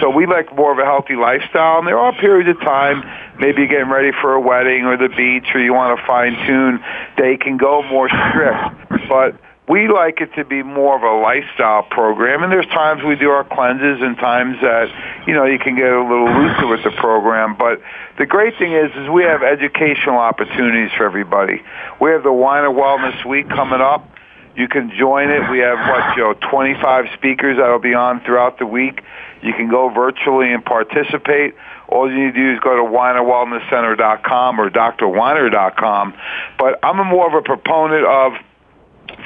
So 0.00 0.10
we 0.10 0.26
like 0.26 0.54
more 0.54 0.72
of 0.72 0.78
a 0.78 0.84
healthy 0.84 1.16
lifestyle. 1.16 1.78
And 1.78 1.86
there 1.86 1.98
are 1.98 2.12
periods 2.12 2.48
of 2.48 2.60
time, 2.60 3.02
maybe 3.38 3.66
getting 3.66 3.90
ready 3.90 4.12
for 4.20 4.34
a 4.34 4.40
wedding 4.40 4.84
or 4.84 4.96
the 4.96 5.08
beach 5.08 5.46
or 5.54 5.60
you 5.60 5.74
want 5.74 5.98
to 5.98 6.06
fine 6.06 6.34
tune, 6.46 6.84
they 7.18 7.36
can 7.36 7.56
go 7.56 7.82
more 7.82 8.08
strict. 8.08 9.08
But 9.08 9.36
we 9.68 9.88
like 9.88 10.20
it 10.20 10.34
to 10.34 10.44
be 10.44 10.62
more 10.62 10.96
of 10.96 11.02
a 11.02 11.22
lifestyle 11.22 11.84
program 11.84 12.42
and 12.42 12.50
there's 12.50 12.66
times 12.66 13.02
we 13.04 13.14
do 13.14 13.30
our 13.30 13.44
cleanses 13.44 14.02
and 14.02 14.16
times 14.18 14.56
that 14.60 14.90
you 15.26 15.34
know 15.34 15.44
you 15.44 15.58
can 15.58 15.76
get 15.76 15.86
a 15.86 16.02
little 16.02 16.26
looser 16.26 16.66
with 16.66 16.82
the 16.82 16.90
program 16.90 17.54
but 17.56 17.80
the 18.18 18.26
great 18.26 18.58
thing 18.58 18.72
is 18.72 18.90
is 18.96 19.08
we 19.08 19.22
have 19.22 19.42
educational 19.42 20.16
opportunities 20.16 20.90
for 20.96 21.06
everybody 21.06 21.62
we 22.00 22.10
have 22.10 22.24
the 22.24 22.32
Weiner 22.32 22.70
wellness 22.70 23.24
week 23.24 23.48
coming 23.48 23.80
up 23.80 24.08
you 24.56 24.68
can 24.68 24.92
join 24.98 25.30
it 25.30 25.50
we 25.50 25.58
have 25.58 25.78
what 25.78 26.16
joe 26.16 26.34
25 26.50 27.06
speakers 27.14 27.56
that'll 27.58 27.78
be 27.78 27.94
on 27.94 28.20
throughout 28.20 28.58
the 28.58 28.66
week 28.66 29.02
you 29.42 29.52
can 29.52 29.68
go 29.68 29.88
virtually 29.88 30.52
and 30.52 30.64
participate 30.64 31.54
all 31.88 32.10
you 32.10 32.26
need 32.26 32.34
to 32.34 32.40
do 32.40 32.54
is 32.54 32.60
go 32.60 32.76
to 32.76 32.82
weinerwellnesscenter.com 32.82 34.60
or 34.60 34.70
drweiner.com 34.70 36.14
but 36.58 36.78
i'm 36.82 36.96
more 37.06 37.26
of 37.26 37.34
a 37.34 37.42
proponent 37.42 38.06
of 38.06 38.32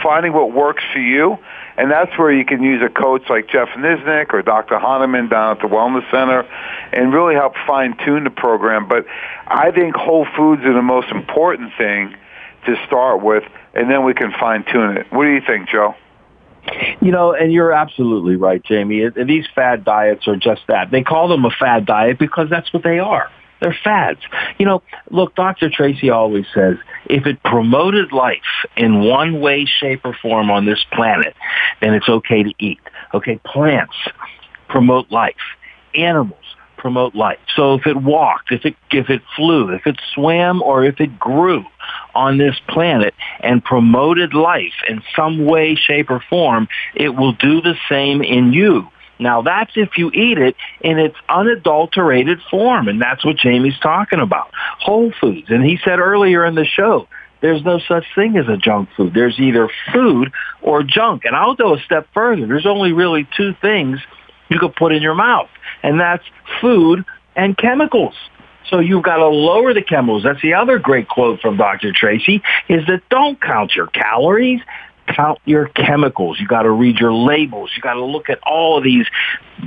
finding 0.03 0.33
what 0.33 0.53
works 0.53 0.83
for 0.93 0.99
you. 0.99 1.39
And 1.77 1.91
that's 1.91 2.17
where 2.19 2.33
you 2.33 2.45
can 2.45 2.63
use 2.63 2.83
a 2.83 2.89
coach 2.89 3.29
like 3.29 3.49
Jeff 3.49 3.69
Nisnik 3.77 4.33
or 4.33 4.43
Dr. 4.43 4.79
Hahnemann 4.79 5.29
down 5.29 5.57
at 5.57 5.63
the 5.63 5.69
Wellness 5.69 6.11
Center 6.11 6.49
and 6.93 7.13
really 7.13 7.35
help 7.35 7.55
fine 7.67 7.97
tune 8.05 8.25
the 8.25 8.31
program. 8.31 8.89
But 8.89 9.07
I 9.47 9.71
think 9.73 9.95
whole 9.95 10.27
foods 10.37 10.63
are 10.65 10.73
the 10.73 10.83
most 10.83 11.11
important 11.11 11.73
thing 11.77 12.15
to 12.65 12.77
start 12.87 13.23
with, 13.23 13.45
and 13.77 13.91
then 13.91 14.05
we 14.05 14.15
can 14.15 14.33
fine 14.33 14.65
tune 14.65 14.97
it. 14.97 15.07
What 15.13 15.25
do 15.25 15.31
you 15.31 15.43
think, 15.47 15.69
Joe? 15.69 15.95
You 17.01 17.13
know, 17.13 17.33
and 17.33 17.53
you're 17.53 17.73
absolutely 17.73 18.35
right, 18.35 18.65
Jamie. 18.65 19.09
These 19.25 19.45
fad 19.55 19.85
diets 19.85 20.27
are 20.27 20.35
just 20.35 20.63
that. 20.67 20.91
They 20.91 21.03
call 21.03 21.29
them 21.29 21.45
a 21.45 21.51
fad 21.51 21.87
diet 21.87 22.19
because 22.19 22.49
that's 22.51 22.73
what 22.73 22.83
they 22.83 22.99
are. 22.99 23.31
They're 23.61 23.77
fads. 23.85 24.21
You 24.59 24.67
know, 24.67 24.83
look, 25.11 25.35
Dr. 25.35 25.71
Tracy 25.71 26.11
always 26.11 26.45
says 26.55 26.77
if 27.07 27.27
it 27.27 27.43
promoted 27.43 28.13
life 28.13 28.67
in 28.77 29.01
one 29.05 29.41
way, 29.41 29.65
shape, 29.65 30.01
or 30.05 30.15
form 30.21 30.51
on 30.51 30.67
this 30.67 30.85
planet, 30.93 31.35
then 31.81 31.95
it's 31.95 32.09
okay 32.09 32.43
to 32.43 32.53
eat. 32.59 32.81
Okay, 33.15 33.41
plants 33.45 33.95
promote 34.69 35.11
life. 35.11 35.37
Animals 35.95 36.45
promote 36.77 37.15
life. 37.15 37.39
So 37.55 37.75
if 37.75 37.87
it 37.87 37.97
walked, 37.97 38.53
if 38.53 38.65
it 38.65 38.77
if 38.91 39.09
it 39.09 39.23
flew, 39.35 39.73
if 39.73 39.87
it 39.87 39.99
swam, 40.13 40.63
or 40.63 40.85
if 40.85 41.01
it 41.01 41.19
grew 41.19 41.65
on 42.17 42.39
this 42.39 42.57
planet 42.69 43.15
and 43.41 43.63
promoted 43.65 44.35
life 44.35 44.75
in 44.89 45.03
some 45.15 45.45
way, 45.45 45.75
shape, 45.75 46.11
or 46.11 46.23
form, 46.29 46.69
it 46.95 47.11
will 47.11 47.33
do 47.33 47.61
the 47.61 47.75
same 47.89 48.23
in 48.23 48.53
you. 48.53 48.89
Now 49.19 49.43
that's 49.43 49.73
if 49.77 49.97
you 49.97 50.11
eat 50.11 50.39
it 50.39 50.57
in 50.81 50.99
its 50.99 51.17
unadulterated 51.29 52.39
form, 52.51 52.89
and 52.89 53.01
that's 53.01 53.25
what 53.25 53.37
Jamie's 53.37 53.79
talking 53.81 54.21
about. 54.21 54.51
Whole 54.81 55.13
foods. 55.21 55.49
And 55.49 55.65
he 55.65 55.79
said 55.85 55.99
earlier 55.99 56.45
in 56.45 56.55
the 56.55 56.65
show, 56.65 57.09
there's 57.41 57.63
no 57.65 57.79
such 57.79 58.05
thing 58.15 58.37
as 58.37 58.49
a 58.49 58.57
junk 58.57 58.89
food. 58.97 59.15
There's 59.15 59.39
either 59.39 59.69
food 59.93 60.33
or 60.63 60.83
junk. 60.83 61.25
And 61.25 61.37
I'll 61.37 61.55
go 61.55 61.75
a 61.75 61.81
step 61.81 62.09
further. 62.15 62.47
There's 62.47 62.67
only 62.67 62.93
really 62.93 63.29
two 63.37 63.55
things 63.61 64.01
you 64.49 64.59
could 64.59 64.75
put 64.75 64.93
in 64.93 65.03
your 65.03 65.15
mouth, 65.15 65.51
and 65.83 66.01
that's 66.01 66.25
food 66.61 67.05
and 67.35 67.57
chemicals. 67.57 68.15
So 68.71 68.81
you've 68.81 69.05
got 69.05 69.17
to 69.17 69.29
lower 69.29 69.75
the 69.75 69.83
chemicals. 69.83 70.25
That's 70.25 70.43
the 70.43 70.55
other 70.55 70.79
great 70.79 71.09
quote 71.09 71.41
from 71.41 71.57
Dr. 71.57 71.93
Tracy 71.93 72.43
is 72.69 72.85
that 72.87 73.03
don't 73.11 73.41
count 73.41 73.75
your 73.75 73.87
calories 73.87 74.61
count 75.07 75.39
your 75.45 75.69
chemicals. 75.69 76.39
You 76.41 76.47
got 76.47 76.63
to 76.63 76.71
read 76.71 76.99
your 76.99 77.13
labels. 77.13 77.71
You 77.77 77.83
got 77.83 77.95
to 77.95 78.05
look 78.05 78.29
at 78.29 78.39
all 78.43 78.79
of 78.79 78.85
these 78.85 79.07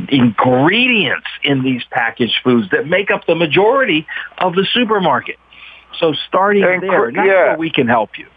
ingredients 0.10 1.28
in 1.44 1.64
these 1.64 1.84
packaged 1.92 2.36
foods 2.44 2.70
that 2.72 2.88
make 2.88 3.12
up 3.12 3.26
the 3.26 3.36
majority 3.36 4.08
of 4.38 4.54
the 4.54 4.68
supermarket. 4.74 5.38
So 6.00 6.14
starting 6.28 6.64
and, 6.64 6.84
there, 6.84 7.12
that's 7.12 7.28
yeah. 7.28 7.50
where 7.50 7.58
we 7.58 7.72
can 7.72 7.88
help 7.88 8.18
you. 8.18 8.28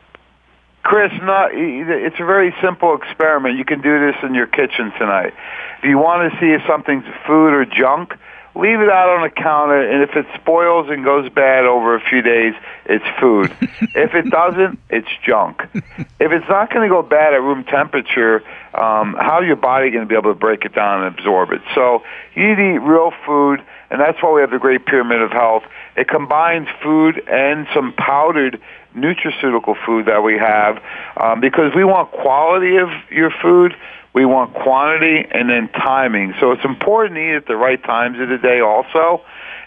Chris, 0.83 1.13
not, 1.23 1.51
it's 1.53 2.17
a 2.19 2.25
very 2.25 2.53
simple 2.61 2.97
experiment. 2.97 3.57
You 3.57 3.65
can 3.65 3.83
do 3.83 4.07
this 4.07 4.17
in 4.25 4.35
your 4.35 4.49
kitchen 4.49 4.93
tonight. 4.99 5.33
If 5.79 5.85
you 5.85 5.97
want 5.99 6.33
to 6.33 6.41
see 6.41 6.47
if 6.47 6.63
something's 6.67 7.05
food 7.25 7.53
or 7.53 7.65
junk, 7.65 8.15
leave 8.55 8.81
it 8.81 8.91
out 8.91 9.09
on 9.09 9.23
the 9.23 9.31
counter, 9.31 9.81
and 9.81 10.03
if 10.03 10.15
it 10.15 10.27
spoils 10.41 10.89
and 10.91 11.05
goes 11.05 11.29
bad 11.31 11.65
over 11.65 11.95
a 11.95 12.01
few 12.01 12.21
days, 12.21 12.55
it's 12.85 13.05
food. 13.19 13.51
if 13.95 14.15
it 14.15 14.31
doesn't, 14.31 14.79
it's 14.91 15.09
junk. 15.25 15.63
If 15.75 16.33
it's 16.33 16.49
not 16.49 16.71
going 16.71 16.89
to 16.89 16.95
go 16.95 17.03
bad 17.03 17.33
at 17.33 17.41
room 17.41 17.65
temperature, 17.65 18.43
um, 18.75 19.17
how 19.19 19.41
your 19.41 19.57
body 19.57 19.91
going 19.91 20.05
to 20.05 20.09
be 20.09 20.17
able 20.17 20.33
to 20.33 20.39
break 20.39 20.65
it 20.65 20.75
down 20.75 21.05
and 21.05 21.19
absorb 21.19 21.53
it? 21.53 21.63
So 21.75 22.03
you 22.35 22.49
need 22.49 22.57
to 22.57 22.75
eat 22.75 22.79
real 22.79 23.13
food, 23.25 23.63
and 23.91 24.01
that's 24.01 24.23
why 24.23 24.33
we 24.33 24.43
have 24.43 24.51
the 24.51 24.59
Great 24.59 24.85
Pyramid 24.85 25.23
of 25.23 25.31
Health. 25.31 25.63
It 25.97 26.09
combines 26.09 26.69
food 26.83 27.23
and 27.29 27.67
some 27.75 27.95
powdered 27.95 28.61
nutraceutical 28.95 29.77
food 29.87 30.07
that 30.07 30.23
we 30.23 30.37
have 30.37 30.83
um, 31.17 31.41
because 31.41 31.75
we 31.75 31.85
want 31.85 32.11
quality 32.11 32.77
of 32.77 32.91
your 33.11 33.31
food 33.31 33.75
we 34.15 34.25
want 34.25 34.55
quantity 34.55 35.27
and 35.31 35.49
then 35.49 35.69
timing. 35.69 36.35
So 36.41 36.53
it's 36.53 36.65
important 36.65 37.17
to 37.17 37.21
eat 37.21 37.35
at 37.37 37.47
the 37.47 37.57
right 37.57 37.83
times 37.83 38.21
of 38.21 38.29
the 38.29 38.39
day 38.39 38.61
also. 38.61 39.23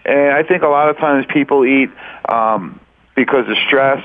And 0.05 0.33
I 0.33 0.43
think 0.43 0.61
a 0.61 0.67
lot 0.67 0.89
of 0.89 0.97
times 0.97 1.25
people 1.33 1.65
eat 1.65 1.89
um, 2.29 2.79
because 3.15 3.49
of 3.49 3.57
stress 3.67 4.03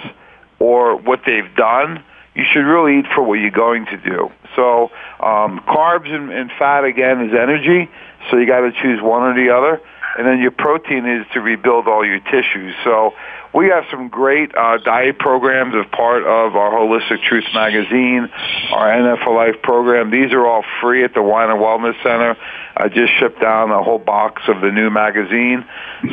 or 0.59 0.96
what 0.96 1.20
they've 1.26 1.55
done. 1.57 2.03
You 2.35 2.44
should 2.50 2.64
really 2.64 3.00
eat 3.00 3.07
for 3.14 3.22
what 3.22 3.35
you're 3.35 3.50
going 3.50 3.87
to 3.87 3.96
do. 3.98 4.31
So 4.57 4.85
um, 5.20 5.61
carbs 5.68 6.09
and, 6.09 6.31
and 6.31 6.50
fat 6.59 6.85
again 6.85 7.20
is 7.29 7.35
energy. 7.35 7.90
So 8.31 8.38
you 8.38 8.46
got 8.46 8.61
to 8.61 8.72
choose 8.72 9.03
one 9.03 9.22
or 9.22 9.35
the 9.35 9.55
other. 9.55 9.81
And 10.16 10.26
then 10.26 10.40
your 10.40 10.50
protein 10.50 11.07
is 11.07 11.26
to 11.35 11.40
rebuild 11.40 11.87
all 11.87 12.05
your 12.05 12.20
tissues. 12.20 12.74
So 12.83 13.14
we 13.53 13.69
have 13.69 13.85
some 13.91 14.09
great 14.09 14.55
uh, 14.55 14.79
diet 14.79 15.19
programs 15.19 15.75
as 15.75 15.85
part 15.91 16.23
of 16.23 16.55
our 16.55 16.71
Holistic 16.71 17.23
Truth 17.29 17.47
magazine, 17.53 18.29
our 18.71 18.89
NF 18.89 19.25
for 19.25 19.35
Life 19.35 19.61
program. 19.63 20.11
These 20.11 20.33
are 20.33 20.47
all 20.47 20.65
free 20.81 21.03
at 21.03 21.15
the 21.15 21.23
Weiner 21.23 21.55
Wellness 21.57 22.01
Center. 22.03 22.37
I 22.77 22.89
just 22.89 23.13
shipped 23.19 23.41
down 23.41 23.71
a 23.71 23.83
whole 23.83 23.99
box 23.99 24.43
of 24.47 24.61
the 24.61 24.71
new 24.71 24.91
magazine. 24.91 25.65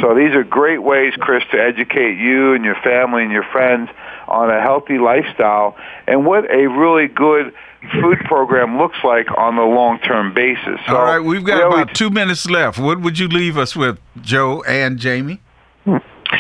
So 0.02 0.16
these 0.16 0.34
are 0.36 0.44
great 0.44 0.82
ways, 0.82 1.14
Chris, 1.20 1.44
to 1.52 1.62
educate 1.62 2.18
you 2.18 2.54
and 2.54 2.66
your 2.66 2.76
family 2.84 3.24
and 3.24 3.32
your 3.32 3.46
friends 3.52 3.90
on 4.28 4.50
a 4.50 4.62
healthy 4.62 4.98
lifestyle 4.98 5.78
and 6.08 6.26
what 6.26 6.50
a 6.52 6.68
really 6.68 7.08
good 7.08 7.54
food 8.02 8.18
program 8.26 8.78
looks 8.78 8.98
like 9.04 9.28
on 9.38 9.58
a 9.58 9.66
long-term 9.66 10.34
basis. 10.34 10.80
So, 10.88 10.98
All 10.98 11.06
right, 11.06 11.20
we've 11.20 11.46
got 11.46 11.66
about 11.66 11.94
two 11.96 12.10
minutes 12.10 12.50
left. 12.50 12.80
What 12.80 13.00
would 13.02 13.20
you 13.20 13.28
leave 13.28 13.58
us 13.58 13.76
with, 13.76 14.00
Joe 14.22 14.64
and 14.64 14.98
Jamie? 14.98 15.40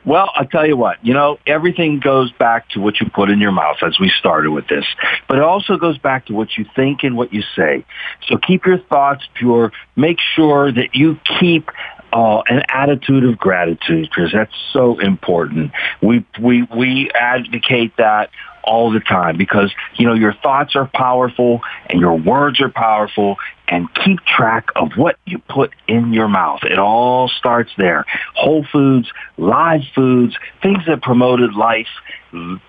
Well, 0.06 0.30
I'll 0.36 0.46
tell 0.46 0.66
you 0.66 0.78
what, 0.78 1.04
you 1.04 1.14
know, 1.14 1.40
everything 1.46 2.00
goes 2.00 2.32
back 2.32 2.70
to 2.70 2.80
what 2.80 3.00
you 3.00 3.10
put 3.10 3.30
in 3.30 3.40
your 3.40 3.52
mouth 3.52 3.78
as 3.82 4.00
we 4.00 4.10
started 4.18 4.52
with 4.52 4.68
this, 4.68 4.86
but 5.28 5.38
it 5.38 5.44
also 5.44 5.78
goes 5.78 5.98
back 5.98 6.28
to 6.28 6.34
what 6.34 6.58
you 6.58 6.66
think 6.76 7.04
and 7.04 7.18
what 7.18 7.34
you 7.34 7.42
say. 7.56 7.86
So 8.28 8.38
keep 8.38 8.66
your 8.66 8.80
thoughts 8.80 9.24
pure. 9.34 9.72
Make 9.96 10.20
sure 10.36 10.72
that 10.72 10.96
you 10.96 11.20
keep 11.40 11.70
uh, 12.14 12.44
an 12.48 12.62
attitude 12.70 13.26
of 13.26 13.38
gratitude 13.40 14.08
because 14.08 14.32
that's 14.32 14.54
so 14.72 15.00
important. 15.00 15.72
We, 16.02 16.24
we, 16.40 16.62
we 16.64 17.10
advocate 17.12 17.98
that 17.98 18.30
all 18.64 18.92
the 18.92 19.00
time 19.00 19.36
because, 19.36 19.74
you 19.96 20.06
know, 20.06 20.14
your 20.14 20.34
thoughts 20.34 20.76
are 20.76 20.88
powerful 20.94 21.62
and 21.88 22.00
your 22.00 22.16
words 22.18 22.62
are 22.62 22.70
powerful 22.70 23.38
and 23.68 23.92
keep 23.96 24.20
track 24.20 24.68
of 24.76 24.92
what 24.96 25.18
you 25.26 25.40
put 25.40 25.72
in 25.88 26.14
your 26.14 26.28
mouth. 26.28 26.60
It 26.64 26.78
all 26.78 27.30
starts 27.30 27.72
there. 27.78 28.06
Whole 28.36 28.64
foods, 28.72 29.12
live 29.38 29.82
foods, 29.96 30.38
things 30.62 30.84
that 30.88 31.02
promoted 31.02 31.56
life. 31.56 31.88